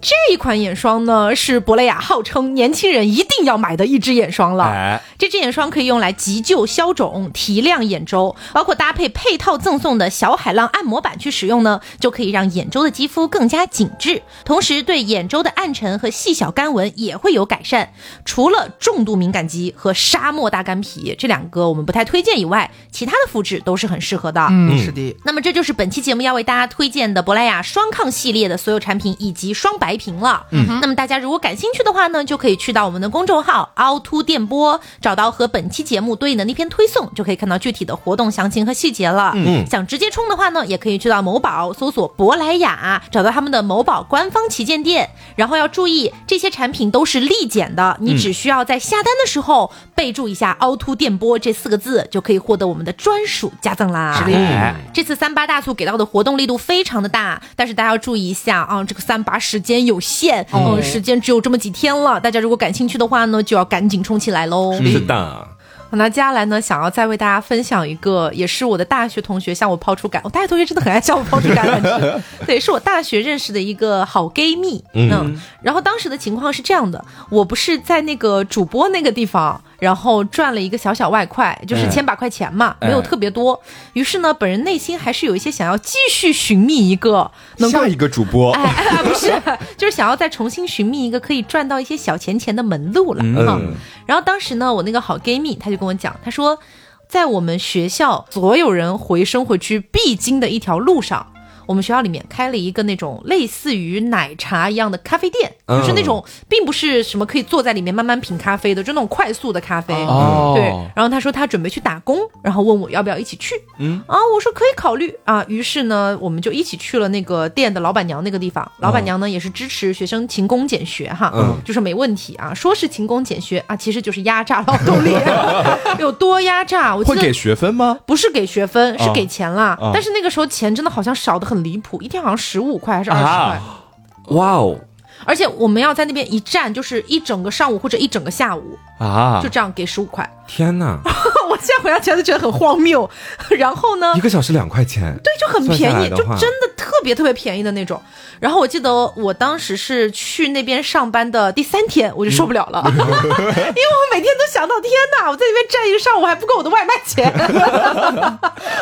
[0.02, 4.66] 这一款眼霜呢，是珀莱雅号称年轻人一定要买的一支眼霜了。
[4.66, 17.92] 哎，这支眼霜可以用来急救消肿、提亮眼周，包括搭配配套赠送的小海浪按摩板去使用呢，就可以让眼周的肌肤更加紧致，同时对眼周的暗沉和细小干纹也会有改善。
[18.26, 24.48] 除了重度敏感肌和沙漠大干皮这两个我们不太推荐以外，其他的肤质都是很适合的。
[24.50, 25.16] 嗯，是的。
[25.26, 30.46] 那么这就是本期节目要为大家推荐的珀莱雅双抗系列的所有产品以及双白屏了。
[30.52, 39.32] 嗯，那么大家如果感兴趣的话呢，就可以去到我们的公众号凹凸电波，找到和本期节目对应的那篇推送，就可以看到具体的活动详情和细节了。
[39.36, 45.10] 嗯，想直接冲的话呢，也可以去到某宝搜索珀莱雅，找到他们的某宝官方旗舰店。
[45.36, 54.14] 然后要注意，这些产品都是立减的，你只需要在下单的时候备注一下“凹凸电波”这四个字，就可以获得我们的专属加赠啦。
[54.18, 64.72] 是的哎这次三八大促给到的活动力度非常的大，但是大家要注意一下啊，这个三八时间有限，嗯，时间只有这么几天了，大家如果感兴趣的话呢，就要赶紧冲起来喽。
[64.84, 65.48] 是的。
[65.90, 79.60] 那接下来呢，想要再为大家分享一个，也是我的大学同学向我抛出感，我大学同学真的很爱向我抛出橄榄枝， 对，是我大学认识的一个好 gay 蜜，嗯，然后当时的情况是这样的，我不是在那个主播那个地方。
[79.80, 83.60] 然后赚了一个小小外快，就是千把块钱嘛，没有特别多。
[83.94, 89.34] 于是呢，本人内心还是有一些想要继续寻觅一个能够下一个主播哎，哎，不是，
[89.78, 93.24] 就是想要再重新寻觅一个可以赚到一些小钱钱的门路了。
[93.24, 93.74] 嗯嗯，
[94.06, 96.60] 然后当时呢，我那个好 gay 蜜他就跟我讲，他说，
[97.08, 101.26] 在我们学校所有人回生活区必经的一条路上。
[101.70, 109.94] 我们学校里面开了一个那种类似于奶茶一样的咖啡店，嗯就是那种并不是什么可以坐在里面慢慢品咖啡的，就那种快速的咖啡。
[109.94, 110.64] 哦对，
[110.96, 113.54] 然后他说他准备去打工，然后问我要不要一起去。
[113.78, 115.46] 嗯啊，我说可以考虑啊。
[115.48, 118.68] 于是呢，我们就一起去了那个店的老板娘那个地方。
[118.80, 122.52] 老板娘呢也是支持学生勤工俭学哈，嗯就是没问题啊。
[122.52, 125.16] 说是勤工俭学啊，其实就是压榨劳动力，
[126.02, 126.96] 有多压榨？
[126.96, 128.00] 我记得会给学分吗？
[128.08, 129.78] 不是给学分，是啊给钱啦。
[129.80, 133.32] 啊但是那个时候钱真的好像少的很离谱，一天好像十五块还是二十块。
[133.32, 133.84] 啊。
[134.30, 134.80] 哇哦，
[135.26, 139.40] 而且我们要在那边一站就是一整个上午或者一整个下午，啊。
[139.42, 140.30] 就，这样给十五块。
[140.48, 141.00] 天哪，
[141.50, 143.08] 我现在回想起来就觉得很荒谬。
[143.58, 144.14] 然后呢？
[144.16, 148.02] 一，个小时两块钱，对，就很便宜，就真的特别特别便宜的那种。
[148.40, 157.32] 然后我记得我当时是去那边上班的第三天，我就受不了了， 因为我每天都想到，天哪，我在那边站一个上午还不够我的外卖钱，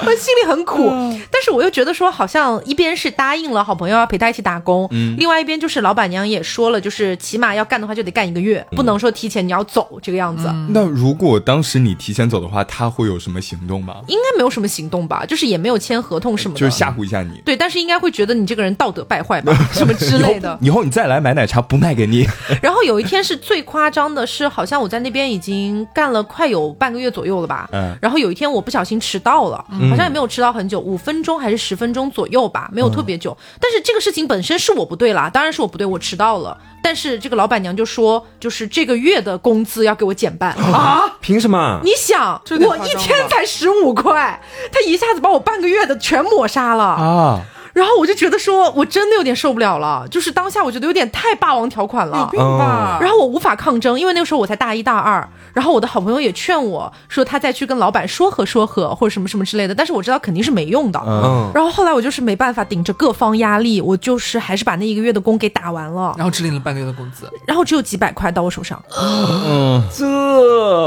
[0.05, 0.89] 我心里很苦。
[1.29, 10.49] 但是我又觉得说，好像一边是答应了好朋友要陪他一起打工，另外一边就是老板娘娘也说了，就是起码要干的话就得干一个月，不能说提前你要走这个样子。
[10.69, 13.95] 那如果当时你提前走的话，他会有什么行动吗？
[14.07, 17.41] 应该没有什么行动吧，就是也没有签合同什么的，就是吓唬一下你。
[17.43, 20.57] 对，但是应该会觉得你这个人道德败坏吧， 什么之类的。
[20.61, 22.25] 以后你再来买奶茶不卖给你。
[22.63, 27.67] 然后有一天是最夸张的是，好像我在那边已经干了快有半个月左右了吧。
[27.73, 29.57] 嗯然后有一天我不小心迟到了，
[29.89, 33.35] 好像也没有迟到很久，五分钟还是十分钟左右吧，没有特别久。
[33.59, 36.57] 但是这个事情本身是我不对啦，当然是我不对，我迟到了。
[36.83, 41.17] 但是这个老板娘就说，就是这个月的工资要给我减半啊！
[41.19, 41.81] 凭什么？
[41.83, 44.39] 你想，我一天才十五块，
[44.71, 46.83] 他一下子把我半个月的全抹杀了。
[46.83, 47.41] 啊，
[47.77, 52.17] 然后我就觉得说，我真的有点受不了了，就是当下我觉得有点太霸王条款了。
[52.17, 52.97] 有病吧？
[52.99, 60.99] 然后我无法抗争，因为那个时候我才大一大二，然后我的好朋友也劝我说他再去跟老板说和说和或者什么什么之类的，但是我知道肯定是没用的。
[61.05, 70.07] 嗯，然后后来我就是没办法顶着各方压力，我就是还是把那一个月的工给打完了，然后只领了半个月的工资，然后只有几百块到我手上，嗯，这。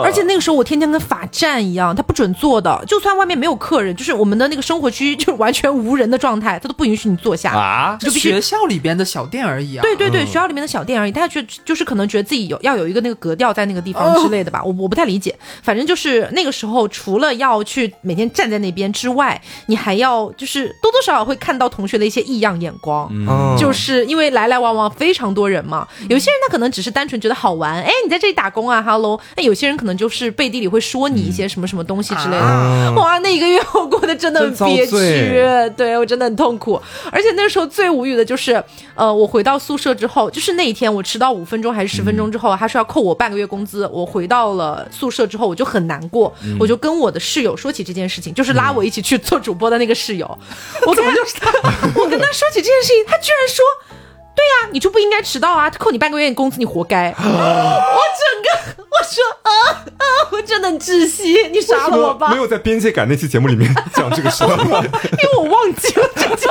[0.03, 7.53] 而且那个时候我天天跟罚站一样，他不准坐的，就算外面没有客人，就是我们的那个生活区就是完全无人的状态，他都不允许你坐下。
[7.53, 9.83] 啊，就学校里边的小店而已啊。
[9.83, 15.37] 对对对，学校里面的小店而已，大家觉就是可能觉得自己有要有一个那个格调在那个地方之类的吧，我我不太理解。
[15.63, 23.07] 反正就是那个时候，除了要去每天站在那边之外，你还要就是多多少少会看到同学的一些异样眼光。
[23.13, 29.21] 嗯就是因为来来往往非常多人嘛，有些人他可能只是单纯觉得好玩，哎，你在这里打工啊，hello。
[29.37, 32.39] 那有些人可能就是背地里会说你一些什么什么东西之类的。
[32.39, 34.93] 啊哇，那一个月我过得真的很憋屈，
[35.77, 36.70] 对我真的很痛苦。
[37.11, 38.63] 而且那时候最无语的就是，
[38.95, 43.87] 呃，我回到宿舍之后，就是那一天我迟到五分钟还是十分钟之后，他说要扣我半个月工资。
[43.93, 50.39] 我回到了宿舍之后，我就很难过，我就跟我的室友说起这件事情，就是拉我一起去做主播的那个室友，
[50.87, 51.51] 我怎么就 是他，
[51.97, 53.65] 我跟他说起这件事情，他居然说。
[54.41, 55.69] 对呀、你就不应该迟到啊！
[55.69, 57.11] 他扣你半个月工资，你活该。
[57.21, 62.39] 我整个我说啊啊，我真的很窒息，你杀了我吧没！
[62.39, 66.49] 有在边界感那期节目里面讲这个事吗， 因为我忘记了这件事。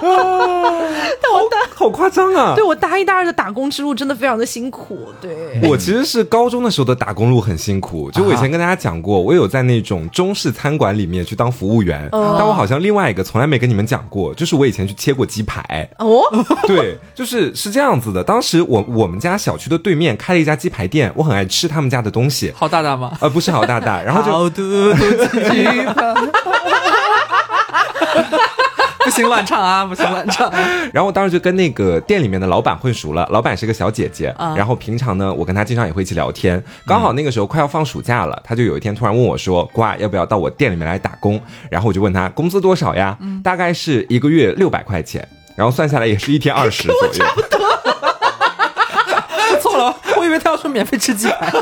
[0.00, 2.54] 但我大好夸张啊！
[2.54, 5.60] 对我大一大二的打工之路真的非常的辛苦，对。
[5.62, 15.88] 我其实是高中的时候的打工路很辛苦，就我以前跟大家讲过，我有在那种中式餐馆里面去当服务员，哦但我好像另外一个从来没跟你们讲过，就是我以前去切过鸡排。
[15.98, 16.22] 哦，
[16.66, 18.24] 对，就是是这样子的。
[18.24, 23.12] 当时我我们家小区的对面开了一家鸡排店，我很爱吃他们家的东西，好大大吗？
[23.20, 24.62] 呃，不是好大大，然后就好嘟
[24.94, 24.94] 嘟
[25.50, 26.14] 鸡排。
[29.06, 29.82] 不行，乱唱啊！
[29.86, 30.50] 不行，乱唱。
[30.92, 36.60] 然后我当时就跟那个店里面的老板混熟了，老板是个小姐姐，啊然后平常呢，我跟她经常也会一起聊天。
[36.84, 41.40] 刚好那个时候快要放暑假了，她就有一天突然问我说：“瓜，要不要到我店里面来打工？”
[41.70, 43.16] 然后我就问她工资多少呀？
[43.44, 47.24] 大概是一个月六百块钱，然后算下来也是一天二十左右。
[49.62, 51.52] 错了，我以为他要说免费吃鸡排。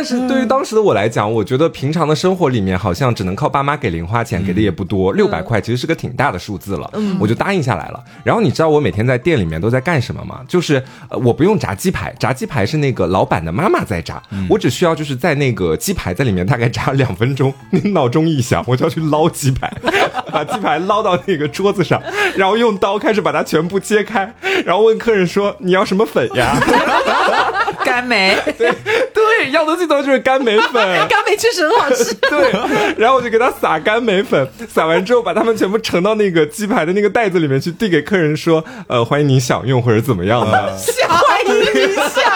[0.00, 6.90] 但是对于当时的我来讲，我觉得平常的生活里面好像只能靠爸妈给零花钱，给的也不多，六百块其实是个挺大的数字了，
[7.20, 8.02] 我就答应下来了。
[8.24, 10.40] 然后你知道我每天在店里面都在干什么吗？
[10.48, 19.70] 就是呃我不用炸鸡排，炸鸡排是那个老板的妈妈在炸，我只需要就是在那个鸡排在里面大概炸两分钟，你脑中一响，我就要去捞鸡排，
[20.32, 22.02] 把鸡排捞到那个桌子上，
[22.34, 24.32] 然后用刀开始把它全部切开，
[24.64, 26.56] 然后问客人说你要什么粉呀？
[27.90, 28.70] 甘梅，对
[29.12, 30.74] 对，要的最多就是甘梅粉。
[31.08, 32.14] 干梅确实很好吃。
[32.30, 32.52] 对，
[32.96, 40.52] 然后我就给他撒甘梅粉，撒完之后把它们全部盛到那个鸡排的那个袋子里面去，递给客人说，呃，欢迎您享用或者怎么样的。
[41.08, 42.29] 欢迎您享用。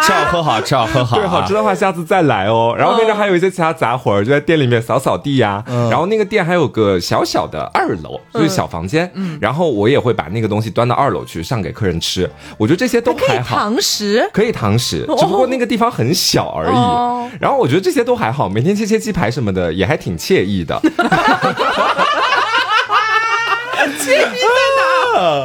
[0.00, 2.74] 吃好喝好，吃好喝好、啊，对，好吃的话下次再来哦。
[2.78, 9.10] 然后那边还有一些其他杂活儿，就在店里面扫扫地呀、然后那个店还有个小小的二楼，就是小房间。
[9.40, 12.30] 然后我也会把那个东西端到二楼去上给客人吃。
[12.56, 13.56] 我觉得这些都可以还好。
[13.56, 16.74] 堂食，可以堂食，只不过那个地方很小而已。
[16.74, 20.80] 哦然后我觉得这些都还好，每天切切鸡排什么的也还挺惬意的。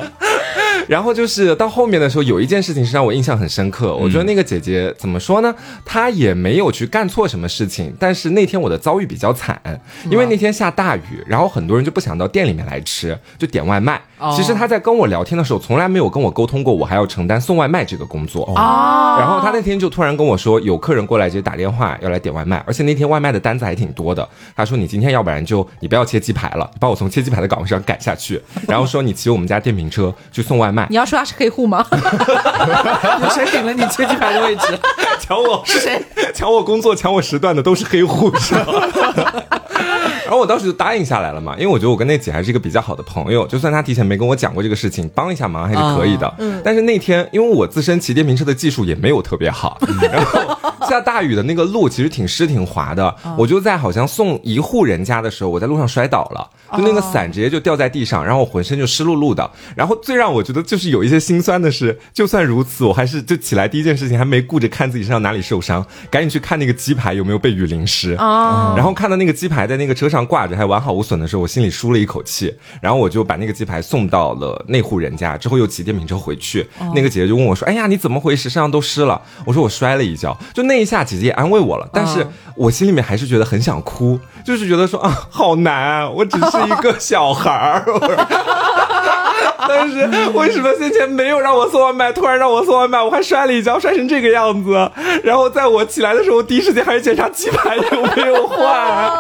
[0.88, 3.95] 然后就是到后面的时候，有一件事情是让我印象很深刻。
[3.95, 5.53] 我觉得那个姐姐怎么说呢？
[5.85, 9.61] 她也没有去干错什么事情，但是那天我的遭遇比较惨，
[10.09, 14.01] 因为那天下大雨，然后很多人就不想到店里面来吃，就点外卖。
[14.19, 18.43] 哦其实她在跟我聊天的时候，从来没有跟我沟通过我还要承担送外卖这个工作。
[18.55, 24.27] 哦然后她那天就突然跟我说，有客人过来直接打电话要来点外卖，而且那天外卖的单子还挺多的。
[24.55, 31.86] 她说你今天要不然就你不要切鸡排了，把我从切鸡排的岗位上赶下去，然后说你骑我们家电瓶车去送外卖你，要说他是黑户吗？
[31.91, 34.78] 有谁顶了你切鸡排的位置？
[35.19, 36.01] 抢我是谁？
[36.34, 38.63] 抢我工作、抢我时段的都是黑户，是吧？
[40.27, 46.33] 然后我当时就答应下来了嘛，因为我觉得我跟那姐还是一个比较好的朋友，就算她提前没跟我讲过这个事情，帮一下忙还是可以的。
[46.39, 49.79] 嗯，但是那天因为我自身骑电瓶车的技术也没有特别好，
[50.11, 50.39] 然后
[50.89, 59.49] 下大雨的那个路其实挺湿挺滑的，我就在好像送一户人家的时候，我在路上摔倒了，就那个伞直接就掉在地上，然后我浑身就湿漉漉的。
[59.75, 68.15] 然后最让我觉得就是有一些心酸的是，就算如此，我还是就起来第一件事情还没顾着看自己身上哪里受伤，赶紧去看那个鸡排有没有被雨淋湿。
[68.17, 72.53] 哦，然后看到那个鸡排在那个车上挂着还完好无损的时候，我心里舒了一口气。
[72.82, 76.67] 然后我就把那个鸡排送到了那户人家，之后又骑电瓶车回去。
[76.93, 78.49] 那个姐姐就问我说：“哎呀，你怎么回事？
[78.49, 82.25] 身上都湿了。”我说：“我摔了一跤。”就那一下，姐姐也安慰我了，但是
[82.55, 87.86] 我心里面还是觉得很想哭，就是觉得说啊，好难啊，我只是一个小孩儿。
[89.70, 94.91] 但是为什么先前没有让我送外卖，突然让我送外卖，我还摔了一跤，摔成这个样子？
[95.24, 97.82] 然后在我起来的时候，第一时间还是检查鸡排有
[98.15, 99.11] 没有坏，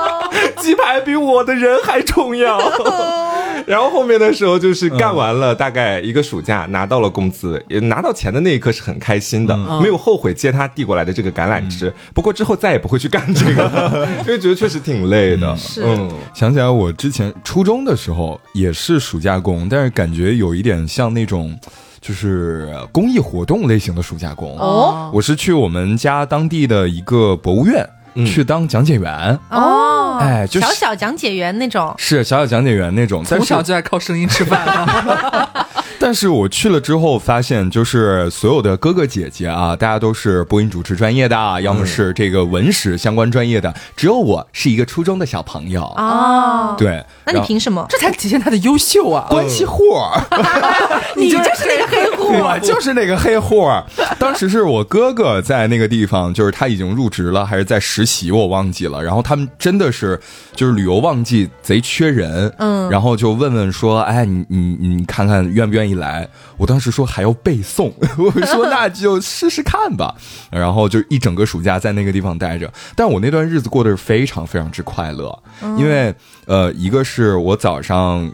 [0.57, 2.57] 鸡排比我的人还重要。
[3.67, 11.93] 然后后面的时候就是干完了，大概一个暑假拿到了工资，也拿到钱的那一刻是很开心的，没有后悔接他递过来的这个橄榄枝。
[12.13, 15.53] 不过之后再也不会去干这个了， 因为觉得确实挺累的。
[15.57, 21.53] 是嗯，想起来我之前初中的时候也是暑假工，但是感觉有一点像那种。
[21.99, 27.89] 就是公益活动类型的暑假工哦我是去我们家当地的一个博物院、嗯
[28.25, 35.49] 去当讲解员，哦，哎就是小小讲解员那种，是小小讲解员那种，从小就爱靠声音吃饭啊。
[35.99, 45.81] 但是我去了之后发现，就是所有的哥哥姐姐啊，大家都是播音主持专业的，要么是这个文史相关专业的，只有我是一个初中的小朋友。
[45.97, 47.83] 哦，对，那你凭什么？
[47.89, 49.25] 这才体现他的优秀啊！
[49.27, 50.21] 关系户儿，
[51.17, 53.83] 你就是那个黑户，我就是那个黑户儿。
[54.19, 59.03] 当时是我哥哥在那个地方，就是他已经入职了，还是在实习，我忘记了。
[59.03, 60.19] 然后他们真的是
[60.55, 66.27] 就是旅游旺季，贼缺人，嗯然后就问问说，哎，你你你看看愿不愿意来？
[66.57, 70.15] 我当时说还要背诵， 我说那就试试看吧。
[70.49, 75.37] 然后就一整个暑假在那个地方待着，但我那段日子过得是非常非常之快乐，
[75.77, 76.13] 因为
[76.45, 78.29] 呃，一个是我早上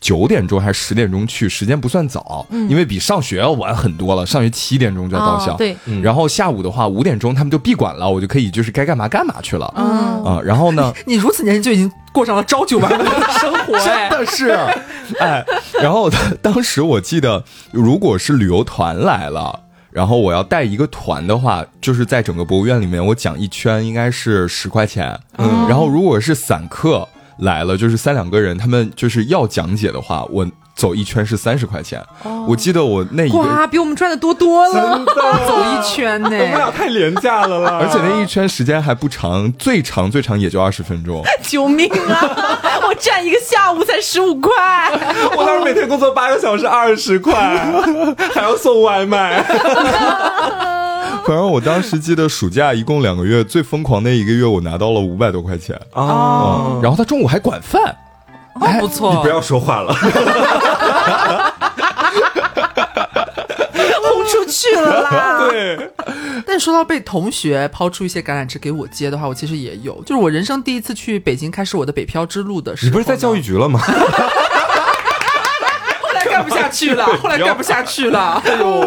[0.00, 5.52] 九点钟还是十点钟去，时间不算早，因为比上学要晚很多了，上学七点钟就要到校。
[5.52, 9.72] 哦对，然后下午的话五点钟他们就闭馆了，我就可以就是该干嘛干嘛去了。
[9.76, 14.48] 嗯啊，然后呢， 你如此年轻就已经过上了朝九晚五的生活，哎真的是，
[15.18, 15.44] 哎，
[15.82, 16.10] 然后
[16.40, 19.60] 当时我记得，如果是旅游团来了。
[19.90, 25.16] 然后我要带一个团的话，就是在整个博物院里面，我讲一圈应该是十块钱。
[25.36, 27.06] 嗯，然后如果是散客
[27.38, 30.44] 来了，就是三两个人，他们就是要讲解的话，我
[30.74, 32.02] 走一圈是三十块钱。
[32.46, 35.04] 我记得我那一个，哇，比我们赚的多多了。
[35.46, 36.28] 走一圈呢。
[36.34, 37.78] 我们俩太廉价了啦！
[37.82, 41.22] 而且那一圈时间还不长，最长最长也就二十分钟。
[41.42, 42.80] 救命啊！
[42.88, 44.52] 我站一个下午才十五块，
[45.36, 47.32] 我当时每天工作八个小时，二十块，
[48.34, 49.42] 还要送外卖。
[51.26, 55.74] 反正我当时记得暑假一共两个月，最疯狂那一个月，我拿到了五百多块钱。
[55.92, 57.96] 哦，嗯，然后他中午还管饭。
[58.54, 59.94] 哦，不错，你不要说话了。
[64.14, 65.48] 轰出去了啦！
[65.48, 65.90] 对，
[66.46, 73.42] 但说到被同学抛出一些橄榄枝给我接的话，我其实也有，就是我人生第一次去北京开始我的北漂之路的时候，你不是在教育？
[73.42, 73.80] 局了吗？
[76.44, 78.42] 不下去了， 后来干不下去了。
[78.44, 78.80] 哎呦，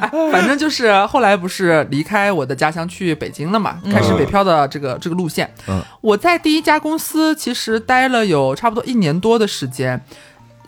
[0.00, 5.52] 哎 反正就是后来不是离开我的家乡去北京了嘛，开始北漂的这个这个路线。
[5.68, 10.04] 嗯我在第一家公司其实待了有差不多一年多的时间，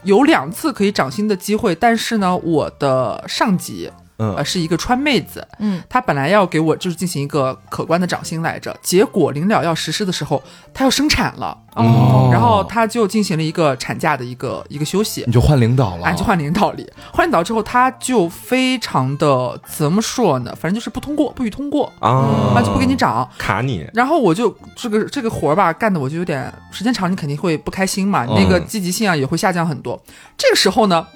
[0.04, 3.90] 有两次可以涨薪的机会，但是呢，我的上级。
[4.18, 10.42] 嗯呃，是一个川妹子，嗯，她本来要给我就是进行一个可观的涨薪来着，结果临了要实施的时候，
[10.72, 16.78] 她要生产了，哦然后她就进行了一个产假的一个一个休息你，就换领导了，哎，就换领导了，
[17.12, 20.54] 换领导之后，她就非常的怎么说呢？
[20.58, 23.28] 反正就是不通过，不予通过，啊啊，就不给你涨。
[23.38, 23.86] 卡你。
[23.92, 30.00] 然后我就这个这个活儿吧，干的我就有点时间长，你肯定会不开心嘛，你那个积极性啊也会下降很多。
[30.38, 31.06] 这个时候呢，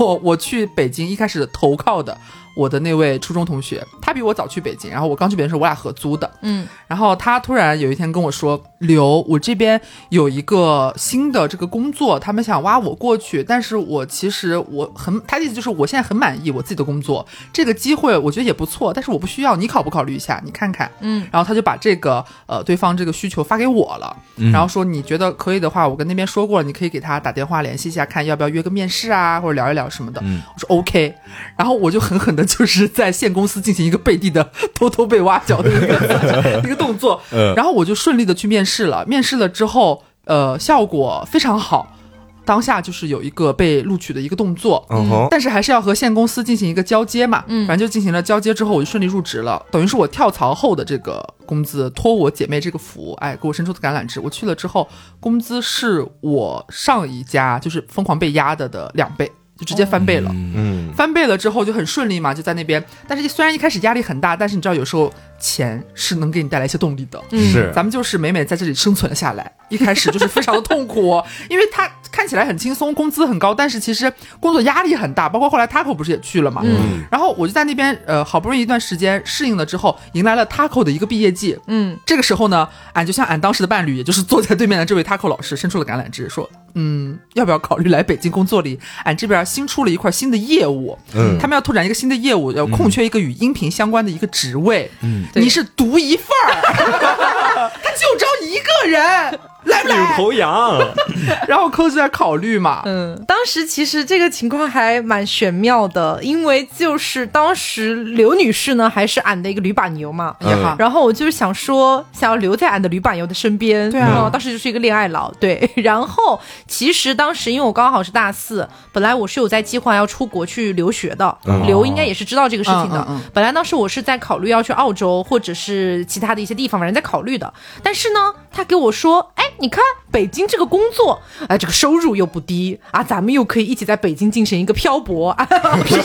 [0.00, 2.16] 我 我去北京一开始投靠的
[2.56, 9.80] 我的那位初中同学，他比我早去北京，然后我刚去北京的时候我俩合租的，嗯，然后他突然有一天跟我说：“刘，我这边
[10.10, 20.40] 有一个新的这个工作，他们想挖我过去，但是我其实我很，他的意思就是我现在很满意我自己的工作，这个机会我觉得也不错，但是我不需要，你考不考虑一下？
[20.44, 24.16] 你看看。”嗯，然后他就把这个呃对方这个需求发给我了，
[24.52, 30.20] 然后说你觉得可以的话，我跟那边说过了，你可以给他打电话联系一下，看要不要约个面试啊，或者聊一聊什么的。
[30.24, 31.14] 嗯我说 OK，
[31.56, 37.20] 然后我就狠狠的的就是在现公司进行一个背地的偷偷被挖角的一个 一个动作。
[37.32, 41.96] 嗯然后我就顺利的去面试了，面试了之后，呃，效果非常好，
[42.44, 44.86] 当下就是有一个被录取的一个动作。
[44.90, 54.20] 嗯哼，但是还是要和现公司进行一个交接嘛，嗯反正就进行了交接之后，我就顺利入职了，等于是我跳槽后的这个工资托我姐妹这个福，哎，给我伸出的橄榄枝。
[54.20, 54.88] 我去了之后，
[55.18, 59.30] 工资是我上一家就是疯狂被压的的两倍，
[59.60, 60.30] 就直接翻倍了。
[60.54, 62.82] 嗯翻倍了之后就很顺利嘛，就在那边。
[63.06, 67.22] 但是虽然一开始压力很大，但是你知道有时候钱是能给你带来一些动力的。
[67.30, 75.28] 嗯是咱们就是美美在这里生存了下来，一开始就是非常的痛苦， 因为他看起来很轻松，工资很高，但是其实工作压力很大。
[75.28, 81.56] 包括后来 Taco 不是也去了嘛，嗯然后我就在那边呃好不容易一段时间适应了之后，迎来了 Taco 的一个毕业季。
[81.68, 88.78] 嗯，这个时候呢，俺就像俺当时的伴侣，也就是坐在对面的这位 Taco 老师伸出了橄榄枝，说，嗯，要不要考虑来北京工作里？
[89.04, 91.38] 俺这边新出了一块新的业务，嗯。
[91.38, 95.24] 他们要拓展一个新的业务，要空缺一个与音频相关的一个职位，嗯。
[95.34, 100.16] 你是独一份儿， 他就招一个人，来不领来？
[100.16, 100.78] 头羊，
[101.48, 113.90] 然后扣子在考虑嘛，嗯，当时其实这个情况还蛮玄妙的，因为就是当时刘女士呢还是俺的一个驴把牛嘛，也好，然后我就是想说，想要留在俺的驴把牛的身边。
[113.90, 115.32] 对啊嗯当时就是一个恋爱脑。
[115.40, 121.36] 对， 然后其实当时因为我刚好是大四，本来我是有在计划要出国去留学的。
[121.46, 122.98] 嗯刘应该也是知道这个事情的。
[123.08, 127.52] 嗯嗯嗯本来当时我是在考虑要去澳洲或者是其他的一些地方，反正在考虑的。
[127.82, 135.46] 但是呢，他给我说，哎，你看北京这个工作，哎，这个收入又不低啊，咱们又可以一起在北京进行一个漂泊啊，
[135.82, 136.00] 不是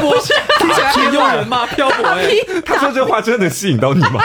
[0.00, 0.32] 不是。
[0.58, 2.28] 听起来 很诱人吗，漂泊哎，
[2.64, 4.20] 他说这话真的能吸引到你吗？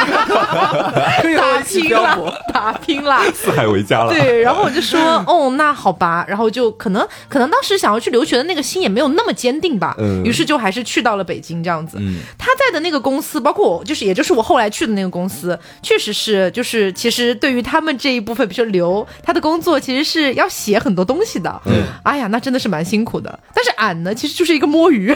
[1.33, 3.21] 打拼了。，打拼了！
[3.33, 4.13] 四海为家了。
[4.13, 11.97] 对，然后我就说，哦，那好吧，然后就可能可能当时想要去留学的那个心也没有那么坚定吧，嗯于是就还是去到了北京这样子。
[11.99, 21.61] 嗯他在的那个公司，包括我，就是也就是我后来去的那个公司，确实是就是其实对于他们这一部分，比如说刘，他的工作其实是要写很多东西的。
[21.65, 23.39] 嗯，哎呀，那真的是蛮辛苦的。
[23.55, 25.15] 但是俺呢，其实就是一个摸鱼，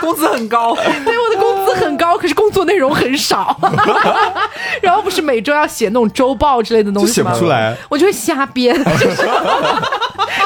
[0.00, 3.58] 工资很高，对我的工资很高，可是工作内容很少。
[4.82, 7.32] 然后不是每周要写那种周报之类的东就写西吗？
[7.32, 7.76] 不出来。
[7.88, 9.28] 我就会瞎编，就 是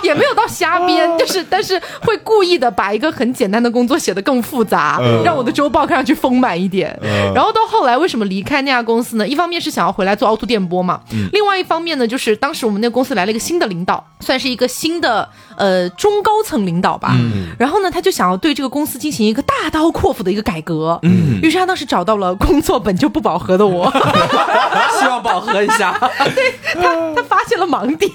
[0.03, 6.97] 也没有到瞎编，就是但是会故意的把一个很简单的工作写得更复杂，嗯让我的周报看上去丰满一点。
[7.03, 9.27] 嗯然后到后来为什么离开那家公司呢？
[9.27, 11.01] 一方面是想要回来做凹凸电波嘛，
[11.33, 17.15] 另外一方面呢，就是当时我们那个公司来了一个新的领导，算是一个新的呃中高层领导吧。
[17.59, 20.99] 然后呢，他就想要对这个公司进行一个大刀阔斧的一个改革。
[21.03, 23.91] 嗯于是他当时找到了工作本就不饱和的我。
[25.01, 25.97] 希望饱和一下。
[26.35, 28.11] 对他他发现了盲点，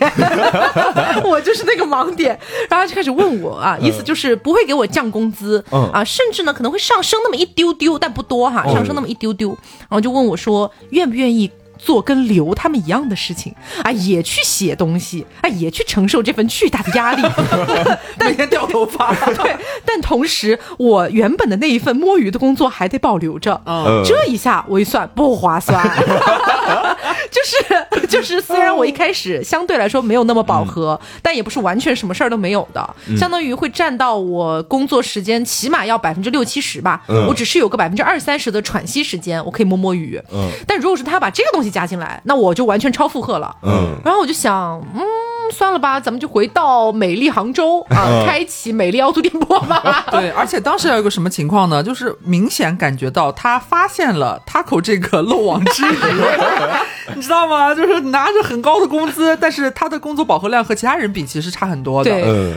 [1.25, 2.37] 我就是那个盲点，
[2.69, 11.49] 然后就开始问我啊，意思就是不会给我降工资，嗯啊，甚至呢可能会上升那么一丢丢，但不多哈，上升那么一丢丢，然后就问我说愿不愿意。
[11.86, 17.21] 做跟刘他们一样的事情啊，也去写东西啊，也去承受这份巨大的压力，
[18.19, 19.55] 每天掉头发， 对，
[19.86, 24.01] 但同时我原本的那一份摸鱼的工作还得保留着，嗯。
[24.03, 25.79] 这一下我一算不划算，
[27.31, 37.27] 就是就是，虽然我一开始相对来说没有那么饱和，但也不是完全什么事儿都没有的，相当于会占到我工作时间起码要百分之六七十吧，嗯。
[37.27, 40.49] 我只是有个百分之二三十的喘息时间，我可以摸摸鱼，嗯。
[40.67, 45.01] 但如果是他把这个东西加进来，那我就完全超负荷了，嗯然后我就想，嗯，
[45.51, 50.05] 算了吧，咱们就回到美丽杭州啊，嗯开启美丽凹凸电波吧。
[50.09, 51.84] 对，而且当时还有个什么情况呢？
[51.84, 55.97] 就是明显感觉到他发现了 Taco 这个漏网之鱼，
[57.15, 57.76] 你知道吗？
[57.76, 62.11] 就是拿着很高的工资，但是他的工作饱和量和其他人比其实差很多的。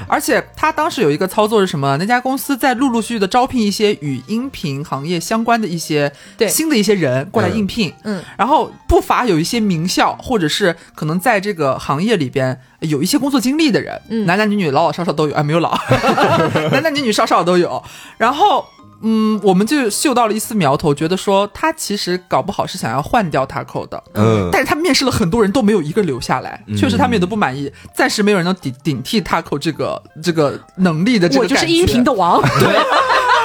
[0.06, 1.96] 而且他当时有一个操作是什么？
[1.98, 14.26] 那家公司在陆陆续续的招聘一些与音频行业相关的一些对新的一些人过来应聘，嗯，然后不乏有一些名校或者是可能在这个行业里边有一些工作经历的人，嗯。
[14.26, 15.76] 男男女女、老老少少都有，啊， 没有老，
[16.72, 17.82] 男男女女少少都有，
[18.16, 18.64] 然后。
[19.00, 24.48] 嗯，我们就嗅到了一丝苗头，觉得说他其实搞不好是想要换掉 Taco 的，嗯。
[24.50, 32.42] 但是他面试了很多人都没有一个留下来，确实他们也都不满意，暂时没有人能顶顶替 Taco 这个这个能力的这个感觉我就是音频的王。
[32.42, 33.37] 但是他们又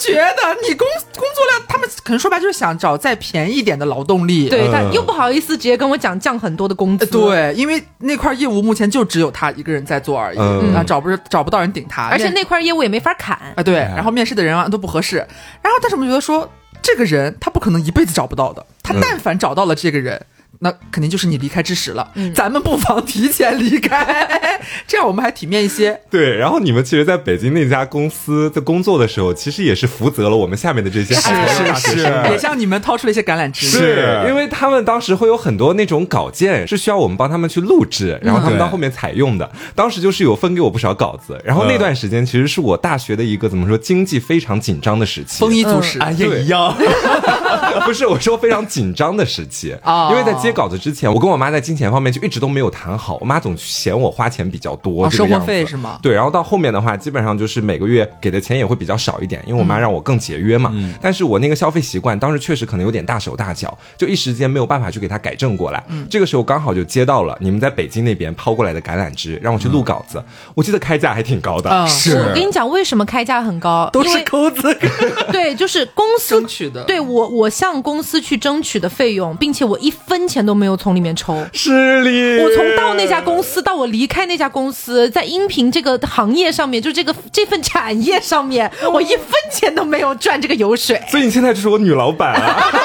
[0.00, 4.48] 觉得你工工作量，他们可能说白就是想找再便宜一点的劳动力。
[4.48, 7.04] 对，嗯但又不好意思直接跟我讲降很多的工资。
[7.04, 13.36] 呃，对，因为那块业务目前就只有他一个人在做而已，嗯啊，找不找不到人顶他，而且那块业务也没法砍。
[13.54, 20.20] 啊对，哎然后面试的人啊都不合适，然后但是我们觉得说这个人他不可能一辈子找不到的，他嗯但凡找到了这个人。
[20.62, 22.06] 那肯定就是你离开之时了。
[22.14, 24.28] 嗯咱们不妨提前离开，
[24.86, 25.98] 这样我们还体面一些。
[26.10, 31.98] 对，然后你们其实在北京那家公司在工作的时候，其实也是负责了我们下面的这些是是是，
[32.30, 33.66] 也向你们掏出了一些橄榄枝。
[33.66, 39.50] 是因为他们当时会有很多那种稿件是需要我们帮他们去录制，然后他们到后面采用的。
[39.74, 45.40] 当时就是有分给我不少稿子，然后那段时间其实是我大学的一个怎么说经济非常紧张的时期。
[45.40, 46.76] 丰衣足食，俺也一样。
[47.84, 60.70] 不是我说非常紧张的时期哦因为在接稿子之前，我跟我妈在金钱方面就一直都没有谈好，我妈总嫌我花钱比较多，哦生活费是吗对，然后到后面的话，基本上就是每个月给的钱也会比较少一点，因为我妈让我更节约嘛。
[60.74, 65.82] 嗯但是我那个消费习惯当时确实可能有点大手大脚，就一时间没有办法去给它改正过来。
[65.88, 70.22] 嗯这个时候刚好就接到了你们在北京那边抛过来的橄榄枝，让我去录稿子。
[70.54, 73.88] 我记得开价还挺高的，嗯是我跟你讲，为什么开价很高？
[73.92, 74.76] 都是因为钩子
[75.32, 76.84] 对，就是公司争取的。
[76.84, 81.44] 对我，我向公司去争取的费用，并且我一分钱都没有从里面抽。
[81.52, 82.42] 失礼。
[82.42, 91.00] 我从到那家公司到我离开那家公司，在音频这个行业上面，就这个这份产业上面，我一分钱都没有赚这个油水。
[91.08, 92.70] 所以你现在就是我女老板啊。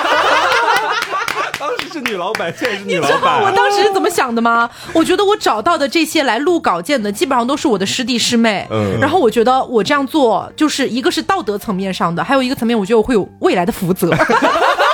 [1.58, 3.41] 当时是女老板，现在是女你知道老板。
[3.43, 4.70] 我当时是怎么想的吗？
[4.93, 8.68] 我觉得我找到的这些来录稿件的，基本上都是我的师弟师妹。
[8.70, 14.12] 嗯然后我觉得我这样做，就是一个是道德层面上的，还有一个层面，我觉得我会有未来的福泽。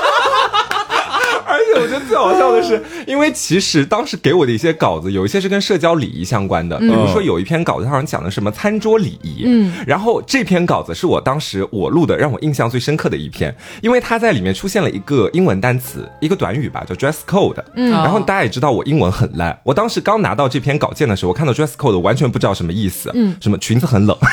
[1.75, 24.17] 我觉得最好笑的是，因为其实当时给我的一些稿子，有一些是跟社交礼仪相关的，比如说有一篇稿子，它好像讲的什么餐桌礼仪，嗯，然后这篇稿子是我当时我录的，让我印象最深刻的一篇，因为它在里面出现了一个英文单词，一个短语吧，叫 dress code，嗯，然后大家也知道我英文很烂，我当时刚拿到这篇稿件的时候，我看到 dress code 我完全不知道什么意思，嗯，什么裙子很冷。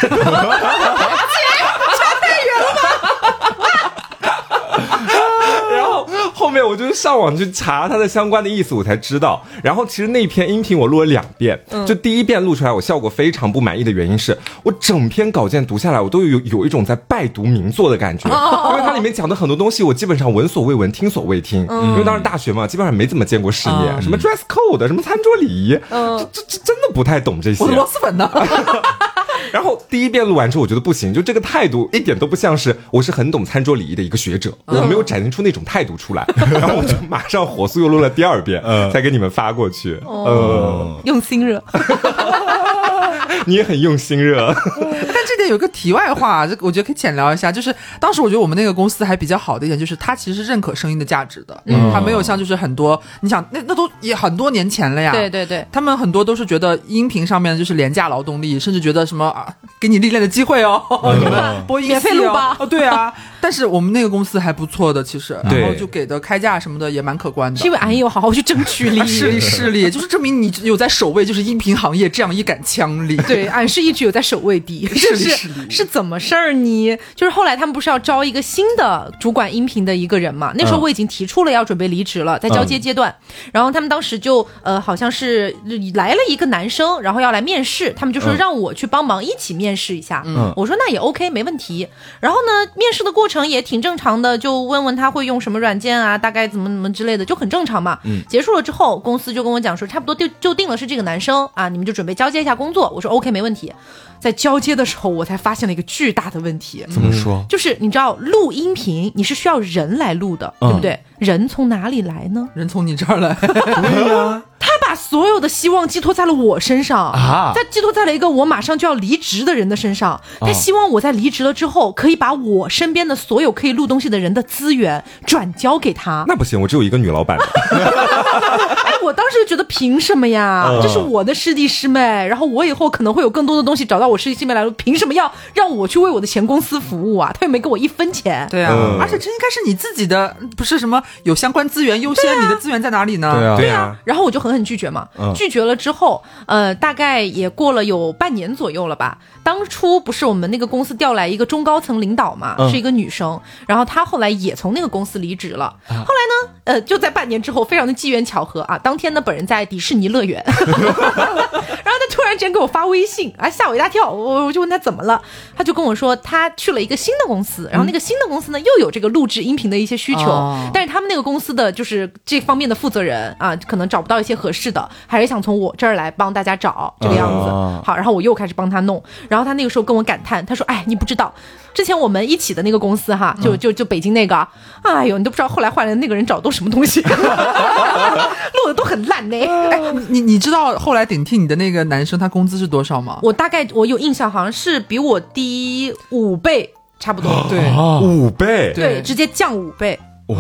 [5.70, 9.44] 然后后面我就上网去查它的相关的意思，我才知道。
[9.62, 21.60] 然后其实那篇音频我录了两遍，就第一遍录出来，我效果非常不满意的原因是我整篇稿件读下来，我都有有一种在拜读名作的感觉，因为它里面讲的很多东西我基本上闻所未闻、听所未听。
[21.68, 27.70] 因为当时大学嘛，基本上没怎么见过世面，嗯什么 dress code、什么餐桌礼仪，这这这真的不太懂这些我。
[27.70, 28.28] 的螺蛳粉呢？
[29.52, 36.26] 然后第一遍录完之后，我觉得不行，就这个态度一点都不像是我是很懂餐桌礼仪的一个学者，我没有展现出那种态度出来。
[36.52, 40.00] 然后我就马上火速又录了第二遍，嗯才给你们发过去。
[40.06, 41.62] 嗯，用心热
[43.46, 44.54] 你也很用心热。
[44.54, 47.50] 但这点有个题外话，这我觉得可以浅聊一下。
[47.50, 55.64] 就是当时我觉得我们那个公司还比较好的一点，就是它其实是认可声音的价值的，嗯，它没有像就是很多，你想那那都也很多年前了呀，对对对。
[55.72, 60.82] 他们很多都是觉得音频上面就是廉价劳动力，甚至觉得什么啊，给你历练的机会哦，
[61.18, 63.12] 你们播音系哦免费录吧哦，对啊。
[63.40, 67.70] 但是我们那个公司还不错的，其实，然后就给的开价什么的也蛮可观的是因。
[67.70, 69.06] 为俺也有好好去争取利益。
[69.06, 73.16] 势力势力，就是证明你有在守卫，就是音频行业这样一杆枪力。
[73.28, 75.30] 对，俺是一直有在守卫的，是就
[75.70, 76.98] 是怎么事儿呢？
[77.14, 80.52] 就是后来他们不是要招一个新的主管音频的一个人嘛？
[80.56, 83.14] 那时候我已经提出了要准备离职了，在交接阶段。
[83.52, 85.54] 然后他们当时就呃，好像是
[85.94, 90.22] 来了一个男生，然后要来面试，他们就说让我去帮忙一起面试一下。
[90.26, 91.86] 嗯我说那也 OK，没问题。
[92.20, 97.98] 然后呢，面试的过程也挺正常的，就问问他会用什么软件啊，大概怎么怎么之类的，就很正常嘛。
[98.04, 102.90] 嗯结束了之后，公司就跟我讲说，差不多就就定了是这个男生啊，你们就准备交接一下工作。
[102.94, 103.72] 我说 OK，没问题。
[104.20, 107.44] 在交接的时候，我才发现了一个巨大的问题，怎么说？
[107.48, 111.00] 就是你知道录音频你是需要人来录的，对不对？
[111.18, 112.48] 人从哪里来呢？
[112.54, 120.20] 人从你这儿来， 对呀，他把所有的希望寄托在了我身上啊他寄托在了一个我马上就要离职的人的身上。
[120.40, 126.24] 他希望我在离职了之后，可以把我身边的所有可以录东西的人的资源转交给他。
[126.28, 127.36] 那不行，我只有一个女老板。
[129.08, 130.68] 哎，我当时就觉得凭什么呀？
[130.70, 137.32] 嗯这是我的师弟师妹，然后我以后可能会有更多的东西找到我师弟师妹来了，凭什么要让我去为我的前公司服务啊？
[137.32, 138.46] 他又没给我一分钱。
[138.50, 143.34] 对啊，嗯而且这应该是你自己的，不是什么有相关资源优先，你的资源在哪里呢？
[143.34, 149.18] 对啊，对啊，然后我就狠狠拒绝嘛，嗯拒绝了之后，呃，大概也过了有半年左右了吧。
[149.42, 155.74] 当初不是我们那个公司调来一个中高层领导嘛，嗯是一个女生，然后她后来也从那个公司离职了。
[155.88, 164.10] 后来呢，呃，就在半年之后，非常的机缘巧合啊，当天呢本人在迪士尼乐园， 然后他突然间给我发微信，啊，吓我一大跳。
[164.10, 165.22] 我我就问他怎么了，
[165.56, 177.48] 他就跟我说他去了一个新的公司，然后那个新的公司呢又有这个录制音频的一些需求，哦但是他们那个公司的就是这方面的负责人啊，可能找不到一些合适的，还是想从我这儿来帮大家找这个样子。
[177.48, 181.32] 哦好，然后我又开始帮他弄，然后他那个时候跟我感叹，他说：“哎，你不知道，
[181.78, 184.36] 之前我们一起的那个公司哈，就就就北京那个，
[184.82, 189.38] 哎呦，你都不知道后来换了那个人找的都什么东西， 录的都很烂呢。”
[189.70, 193.20] 哎，你你知道后来顶替你的那个男生他工资是多少吗？
[193.22, 196.68] 我大概我有印象，好像是比我低五倍，
[196.98, 197.46] 差不多。
[197.48, 197.60] 对。
[198.02, 199.00] 五倍，对。
[199.00, 200.36] 直接降五倍，哇，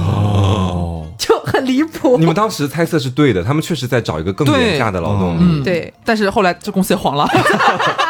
[1.16, 2.18] 就很离谱。
[2.18, 2.26] 你。
[2.26, 5.38] 们当时猜测是对的，他们确实在找一个更廉价的劳动力。
[5.40, 7.24] 嗯，对，但是后来这公司也黄了，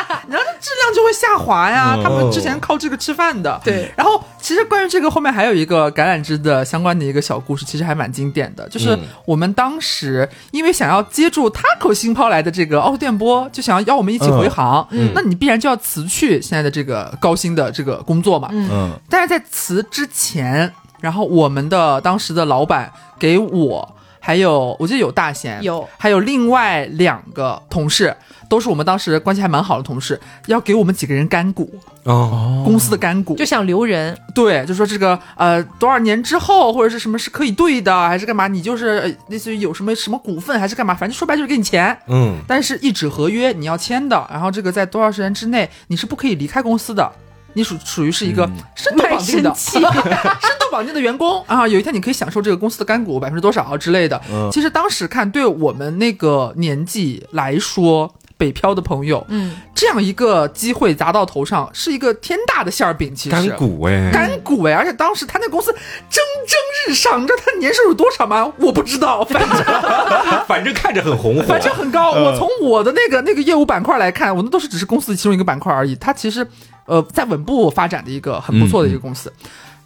[0.61, 1.95] 质量就会下滑呀。
[1.97, 3.91] 嗯他们之前靠这个吃饭的，对。
[3.97, 18.49] 然后其实关于这个后面还有一个橄榄枝的相关的一个小故事，其实还蛮经典的，就是嗯我们当时因为想要接住 Taco 新抛来的这个凹凸电波，就想要邀我们一起回航，嗯那你必然就要辞去现在的这个高薪的这个工作嘛。
[18.53, 23.97] 嗯嗯但是在辞之前，然后我们的当时的老板给我，
[24.29, 28.15] 还有我记得有大贤，有还有另外两个同事，
[28.47, 33.35] 都是我们当时关系还蛮好的同事，要给我们几个人干股，哦，公司的干股。
[33.37, 38.47] 就想留人，对，就说这个呃多少年之后或者是什么是可以兑的，还是干嘛？
[38.47, 40.95] 你就是呃类似于有什么什么股份还是干嘛？
[40.95, 41.99] 反正说白就是给你钱。
[42.09, 47.11] 嗯，但是一纸合约你要签的，然后这个在多少时间之内你是不可以离开公司的，
[47.55, 49.51] 你属属于是一个嗯深度太绑定的、
[50.71, 51.67] 绑定的员工啊。
[51.67, 54.21] 有一天你可以享受这个公司的干股百分之多少之类的。
[54.31, 63.15] 嗯其实当时看，对我们那个年纪来说，北漂的朋友，嗯，这样一个机会砸到头上，是一个天大的馅儿饼。
[63.15, 68.53] 其实干股哎，干股哎，而且当时他那公司蒸蒸日上，你知道他年收入多少吗？
[68.59, 72.13] 我不知道， 反正反正看着很红火，反正很高。
[72.13, 75.95] 我从我的那个那个业务板块来看，我那都是只是公司的其中一个板块而已。
[75.97, 76.47] 它其实
[76.87, 79.33] 呃在稳步发展的一个很不错的一个公司。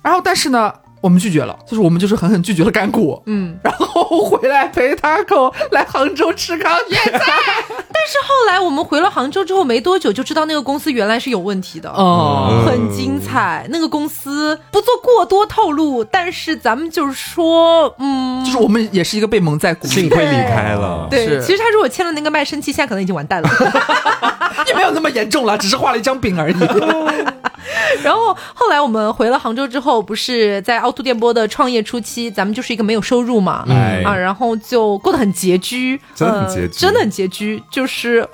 [0.02, 7.18] 然后但是呢，我们拒绝了，就是我们就是狠狠拒绝了干股，嗯，然后回来陪他狗来杭州吃糠咽菜。
[7.92, 11.90] 但是后来我们回了杭州之后没多久，就知道那个公司原来是有问题的。
[11.90, 21.08] 哦，很精彩，那个公司不做过多透露，但是咱们就是说，嗯，就是我们也是一个被蒙在鼓里，幸亏离开了。
[21.10, 23.50] 对，是其实他如果签了那个卖身契，现在可能已经完蛋了。
[24.68, 26.54] 也没有那么严重了，只是画了一张饼而已。
[28.02, 38.28] 然后后来我们回了杭州之后，不是在凹凸电波的创业初期，咱们就是一个没有收入嘛，嗯啊，然后就过得很拮据，真的很拮据呃真的很拮据，就是。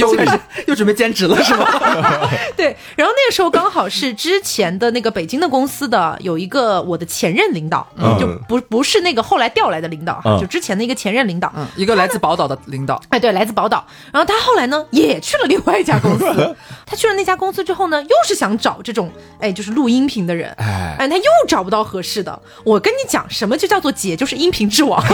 [0.00, 1.66] 又开始又准备兼职了是吗？
[2.56, 13.86] 对，然后那个时候刚好是之前的那个北京的公司的有一个我的前任领导，嗯就不不是那个后来调来的领导，嗯就之前的一个前任领导，嗯，一个来自宝岛的领导，哎，对，来自宝岛。
[14.12, 16.56] 然后他后来呢，也去了另外一家公司。
[16.86, 20.50] 他去了那家公司之后呢，又是想找这种，哎，就是录音频的人。
[20.58, 22.38] 哎，哎，他又找不到合适的。
[22.64, 25.02] 我跟你讲，什么就叫做姐，就是音频之王，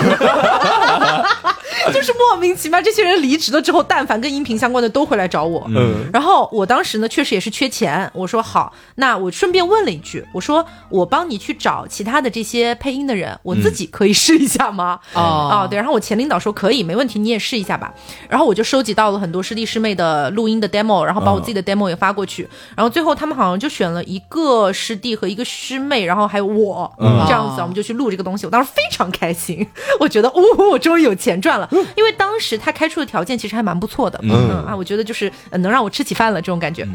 [1.92, 5.64] 就是莫名其妙，这些人离职了之后，但凡跟音频相关的都会来找我。
[5.68, 15.00] 嗯，然后我当时呢，确实也是缺钱，我说好，那我顺便问了一句，我说我帮你去找其他的这些配音的人，我自己可以试一下吗？
[15.14, 17.92] 哦啊，对，然后我前领导说可以，没问题，你也试一下吧。
[18.28, 22.48] 然后我就收集到了很多师弟师妹的录音的 demo，然后把我自己的 demo 也发过去。
[22.76, 28.46] 然后最后他们好像就选了一个师弟和一个师妹，然后还有我、嗯这样子，我们就去录这个东西。
[28.46, 29.66] 我当时非常开心，
[30.00, 36.86] 我觉得哦，我终于有钱赚了，因为当时他开出的条件其实还蛮不错的，嗯啊，我觉得就是、呃能让我吃起饭了这种感觉。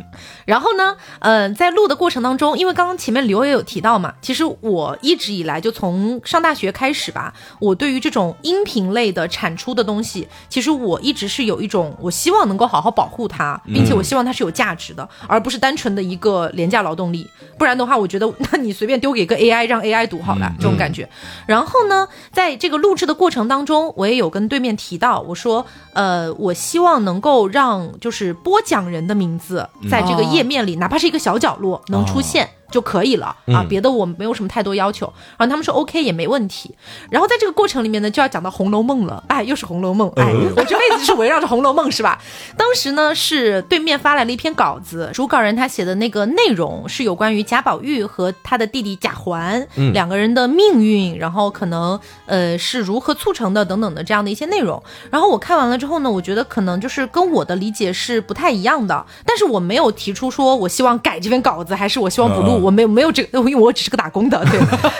[0.45, 17.27] 然后呢，嗯、在录的过程当中，因为刚刚前面刘也有提到嘛，其实我一直以来就从上大学开始吧，我对于这种音频类的产出的东西，其实我一直是有一种我希望能够好好保护它，并且我希望它是有价值的，而不是单纯的一个廉价劳动力。
[17.57, 21.07] 不然的话，我觉得那你随便丢给个 AI 让 AI 读好了，这种感觉。
[21.45, 32.49] 然后呢，在这个录制的过程当中，我也有跟对面提到，我说，呃，我希望能够让就是播讲人的名字在这个页面里，哪怕是一个小角落能出现。
[32.73, 35.05] 就可以了啊，嗯别的我没有什么太多要求。
[35.37, 36.73] 然后他们说 OK 也没问题。
[37.11, 42.19] 然后在这个过程里面呢，就要讲到《红楼梦》了，哎，又是《红楼梦》，哎，我这辈子就是围绕着《红楼梦》是吧？
[42.57, 54.81] 当时呢是对面发来了一篇稿子，主稿人他写的那个内容是有关于贾宝玉和他的弟弟贾环、嗯两个人的命运，然后可能呃是如何促成的等等的这样的一些内容。
[55.11, 64.59] 然后我看完了之后呢，我觉得可能就是跟我的理解是不太一样的，但是我没有提出说我希望改这篇稿子，还是我希望不录，我没有没有这个，因为我只是个打工的，对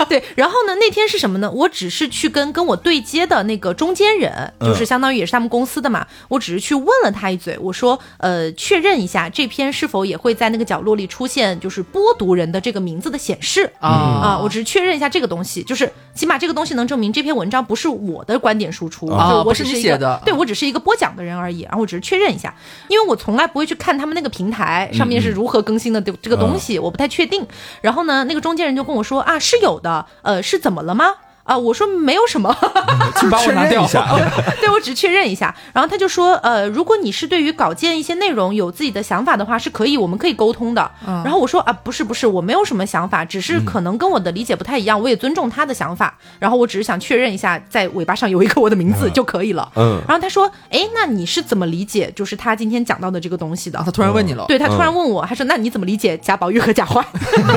[0.20, 0.24] 对。
[0.36, 1.49] 然后呢，那天是什么呢？
[1.49, 22.53] 我只是去跟跟我对接的那个中间人，就是相当于也是他们公司的嘛，我只是去问了他一嘴，我说呃，确认一下这篇是否也会在那个角落里出现就是播读人的这个名字的显示啊啊，我只是确认一下这个东西，就是起码这个东西能证明这篇文章不是我的观点输出，啊就我是只是一个你写的对我只是一个播讲的人而已，然后我只是确认一下，
[22.88, 27.45] 因为我从来不会去看他们那个平台上面是如何更新的这这个东西，我不太确定。
[27.82, 31.05] 然后呢，那个中间人就跟我说啊，是有的，呃，是怎么了吗？
[31.43, 32.55] 啊，我说没有什么，
[33.19, 34.07] 请把我拿掉确认一下，
[34.61, 35.53] 对我只是确认一下。
[35.73, 40.89] 然后他就说，呃，如果你是对于稿件一些内容有自己的想法的话，是可以，我们可以沟通的。
[41.05, 46.17] 然后我说啊，不是不是，我没有什么想法，只是可能跟我的理解不太一样，我也尊重他的想法。
[46.39, 49.69] 然后我只是想确认一下，在尾巴上有一个我的名字就可以了。
[49.75, 53.83] 嗯然后他说，哎，那你是怎么理解就是他今天讲到的这个东西的啊，？
[53.85, 57.03] 他突然问你了，对他突然问我，他说：“那你怎么理解贾宝玉和贾环？”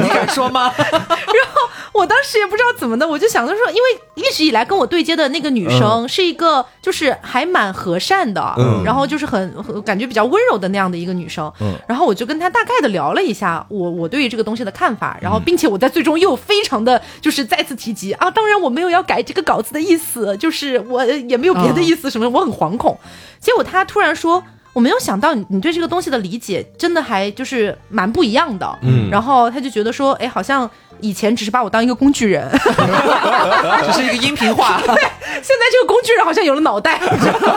[0.03, 0.73] 你敢说吗？
[1.97, 3.83] 我当时也不知道怎么的，我就想着说，因为
[4.15, 11.75] 一直以来跟我对接的那个女生是一个就是还蛮和善的，嗯然后就是很很感觉比较温柔的那样的一个女生，嗯。
[11.89, 22.99] 然后我就跟她大概的聊了一下我我对于这个东西的看法，然后并且我在最终又非常的就是再次提及啊，当然我没有要改这个稿子的意思，就是我也没有别的意思什么，我很惶恐。
[23.41, 24.43] 结果她突然说。
[24.77, 29.09] 我没有想到你你对这个东西的理解真的还就是蛮不一样的，嗯。
[29.11, 30.71] 然后他就觉得说，哎，好像
[31.01, 32.49] 以前只是把我当一个工具人，
[33.85, 37.01] 只是一个音频化，现在这个工具人好像有了脑袋。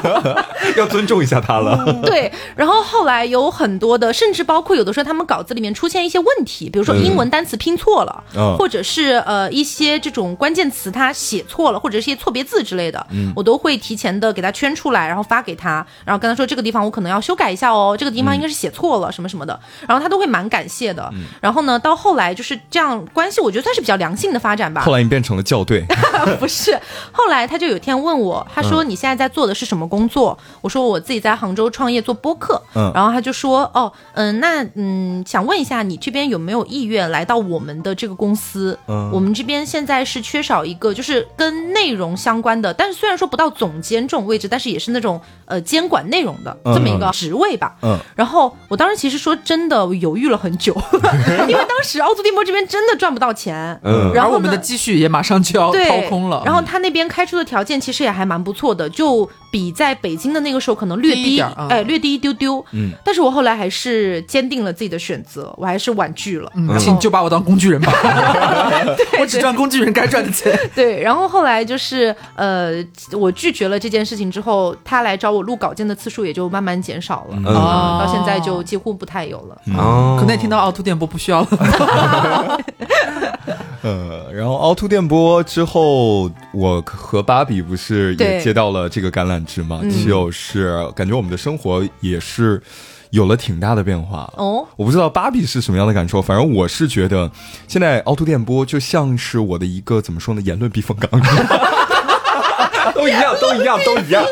[0.78, 2.02] 要尊重一下他了。
[2.04, 8.56] 对，然后后来有很多的，甚至包括有的时候他们稿子里面出现一些问题，比如说英文单词拼错了，嗯。
[8.58, 21.10] 或者是呃一些这种关键词他写错了，或者是一些错别字之类的，我都会提前的给他圈出来，然后发给他，然后跟他说这个地方我可能要修改一下哦，这个地方应该是写错了、什么什么的，然后他都会蛮感谢的。
[21.42, 24.82] 然后呢，到后来就是这样关系，我觉得算是比较良性的发展吧。
[24.82, 25.84] 后来你变成了校对，
[26.40, 26.78] 不是，
[27.12, 30.38] 后来他就有一天问我，他说你现在在做的是什么工作？
[30.62, 32.62] 我说我自己在杭州创业做播客。
[32.76, 38.78] 嗯然后他就说，哦，嗯，那嗯，想问一下你这边有没有意愿来到我们的这个公司？
[38.88, 47.76] 嗯我们这边现在是缺少一个就是跟内容相关的，但是虽然说不到总监这种位置，但是也是那种呃监管内容的这么一个职位吧。
[47.82, 50.76] 嗯然后我当时其实说真的我犹豫了很久，
[51.48, 53.80] 因为当时凹凸电波这边真的赚不到钱。
[53.84, 56.42] 嗯然后我们的积蓄也马上就要，掏空了。
[56.46, 62.64] 然后他那边开出的条件其实也还蛮不错的，就比在北京的那个时候可能略低，点嗯哎，略低一丢丢。
[62.72, 66.52] 嗯，但是我后来还是坚定了自己的选择，我还是婉拒了。
[66.56, 67.92] 嗯，请就把我当工具人吧，
[69.20, 70.58] 我只赚工具人该赚的钱。
[70.74, 72.74] 对，然后后来就是呃，
[73.14, 79.62] 我拒绝了这件事情之后，他来找我录稿件的次数也就慢慢减少了，嗯啊到现在就几乎不太有了。
[79.78, 82.60] 哦可能也听到凹凸电波不需要了。
[83.82, 92.62] 呃，然后凹凸电波之后，我和芭比不是也接到了这个橄榄枝嘛，嗯就是感觉我们的生活也是
[93.12, 94.32] 有了挺大的变化。
[94.36, 97.32] 哦，我不知道芭比是什么样的感受，反正我是觉得
[97.68, 101.10] 现在凹凸电波就像是我的一个怎么说呢，言论避风港。
[102.94, 104.26] 都一样，都一样，都一样。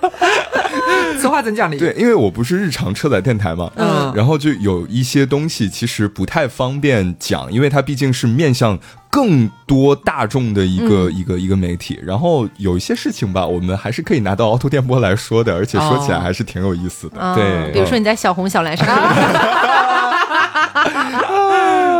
[1.20, 1.78] 此话怎讲理？
[1.78, 8.78] 对，因为我不是日常车载电台嘛，嗯然后就有一些东西其实不太方便讲，因为它毕竟是面向
[9.10, 11.98] 更多大众的一个、一个一个媒体。
[12.04, 17.20] 然后有一些事情吧，我们还是可以拿到凹凸电波来说的，而且说起来哦还是挺有意思的。
[17.20, 18.86] 啊对比如说你在小红小蓝上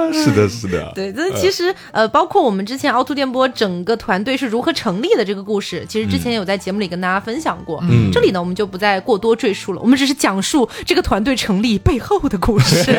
[0.25, 7.83] 是的，是的， 对，那其实呃，包括我们之前凹凸电波整个团队是如何成立的这个故事，其实之前有在节目里跟大家分享过。
[7.89, 12.93] 嗯这里呢，我们就不再过多赘述了，我们只是讲述这个团队成立背后的故事。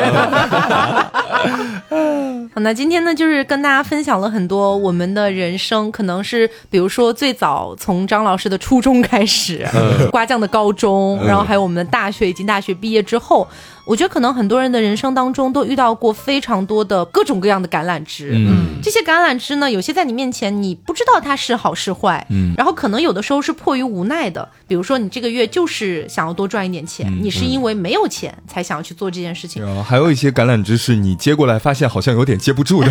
[2.52, 9.66] 好，那今天呢，就是跟大家分享了很多我们的人生，可能是比如说最早从张老师的初中开始，
[10.10, 13.46] 瓜酱的高中，然后还有我们的大学以及大学毕业之后，
[13.90, 18.32] 我觉得可能很多人的人生当中都遇到过非常多的各种各样的橄榄枝。
[18.36, 29.60] 嗯这些橄榄枝呢，有些在你面前你不知道它是好是坏，嗯然后可能有的时候是迫于无奈的，比如说你这个月就是想要多赚一点钱，嗯你是因为没有钱才想要去做这件事情。
[29.60, 32.88] 然后还有一些橄榄枝是你接过来发现好像有点接不住的。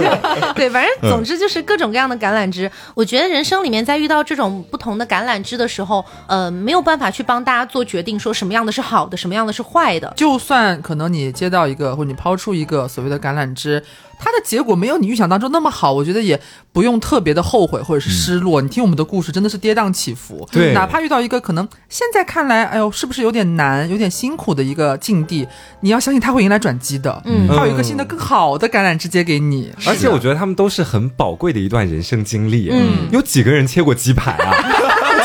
[0.56, 2.68] 对，反正总之就是各种各样的橄榄枝。
[2.94, 10.12] 我觉得人生里面在遇到这种不同的橄榄枝的时候，呃，没有办法去帮大家做决定，说什么样的是好的，什么样的是坏的。
[10.16, 13.82] 就算可能你接到一个，或者你抛出一个所谓的橄榄枝，
[14.18, 16.40] 它的结果没有你预想当中那么好，我觉得也
[16.72, 18.60] 不用特别的后悔或者是失落。
[18.60, 20.48] 你听我们的故事，真的是跌宕起伏。
[20.52, 25.46] 对哪怕遇到一个可能现在看来，哎呦，是不是有点难、有点辛苦的一个境地，
[25.80, 27.22] 你要相信它会迎来转机的。
[27.24, 29.72] 嗯它有一个新的、更好的橄榄枝接给你。
[29.86, 32.68] 而且我觉得他们都是很宝贵的一段人生经历。
[32.70, 34.79] 嗯，有几个人切过鸡排啊？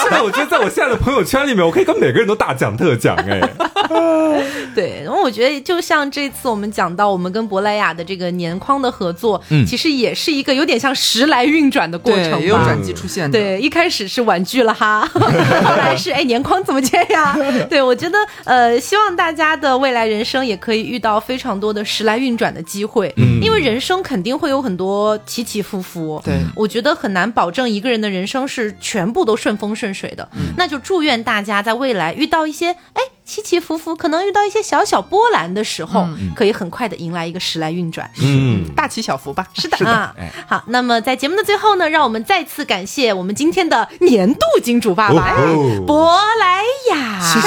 [0.09, 3.41] 真的，我觉得在我现在的朋友圈里面，我可以跟每个人都大讲特讲哎。
[4.75, 12.65] 对，然后我觉得就像这次我们讲到我们跟珀莱雅的这个年框的合作，嗯其实也是一个有点像时来运转的过程对，也有吧。
[12.65, 13.39] 转机出现的。
[13.39, 17.37] 对，一开始是婉拒了哈， 后来是哎年框怎么接呀？
[17.69, 26.21] 对我觉得呃，希望大家的未来人生也可以遇到非常多的时来运转的机会，嗯因为人生肯定会有很多起起伏伏。
[26.25, 30.29] 对我觉得很难保证一个人的人生是全部都顺风顺水的。
[30.57, 38.09] 那就祝愿大家在未来遇到一些哎起起伏伏，可能遇到一些小小波澜的时候，可以很快的迎来一个时来运转。
[38.21, 39.47] 嗯，大起小伏吧。
[39.55, 46.61] 是的啊哎，好，那么在节目的最后呢，让我们再次感谢我们今天的年度金主爸爸哎哦珀莱
[46.91, 47.41] 雅，谢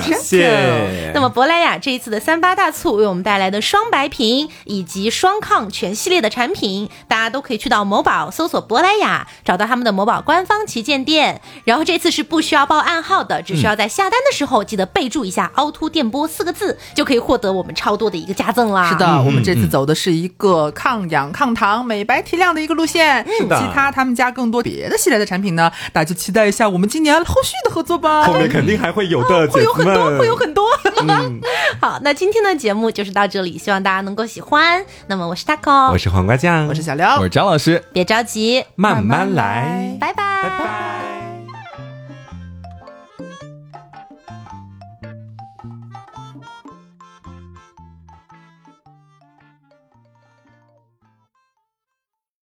[0.00, 1.12] 谢谢谢。
[1.14, 11.42] 那么珀莱雅这一次的三八大促为我们带来的双白瓶以及双抗全系列的产品，大家都可以去到某宝搜索珀莱雅，找到他们的某宝官方旗舰店。
[11.64, 18.88] 然后这次是不需要报暗号的，只需要在下单的时候记得备注一下“凹凸电波”四个字，就可以获得我们超多的一个加赠啦。
[18.90, 23.24] 是的，我们这次走的是一个抗氧、抗糖、美白提亮的一个路线。
[23.38, 28.24] 是的其他他们家更多别的系列的产品呢，大家就期待一下我们今年后续的合作吧。
[28.24, 30.64] 后面肯定还会有的，会有很多，会有很多。
[31.02, 31.40] 嗯，
[31.80, 34.84] 好，那今天的节目就是到这里，希望大家能够喜欢。
[35.08, 37.82] 那么我是 taco，我是黄瓜酱，我是小刘我，是张老师。
[37.92, 41.11] 别着急，慢慢来，拜拜，拜拜。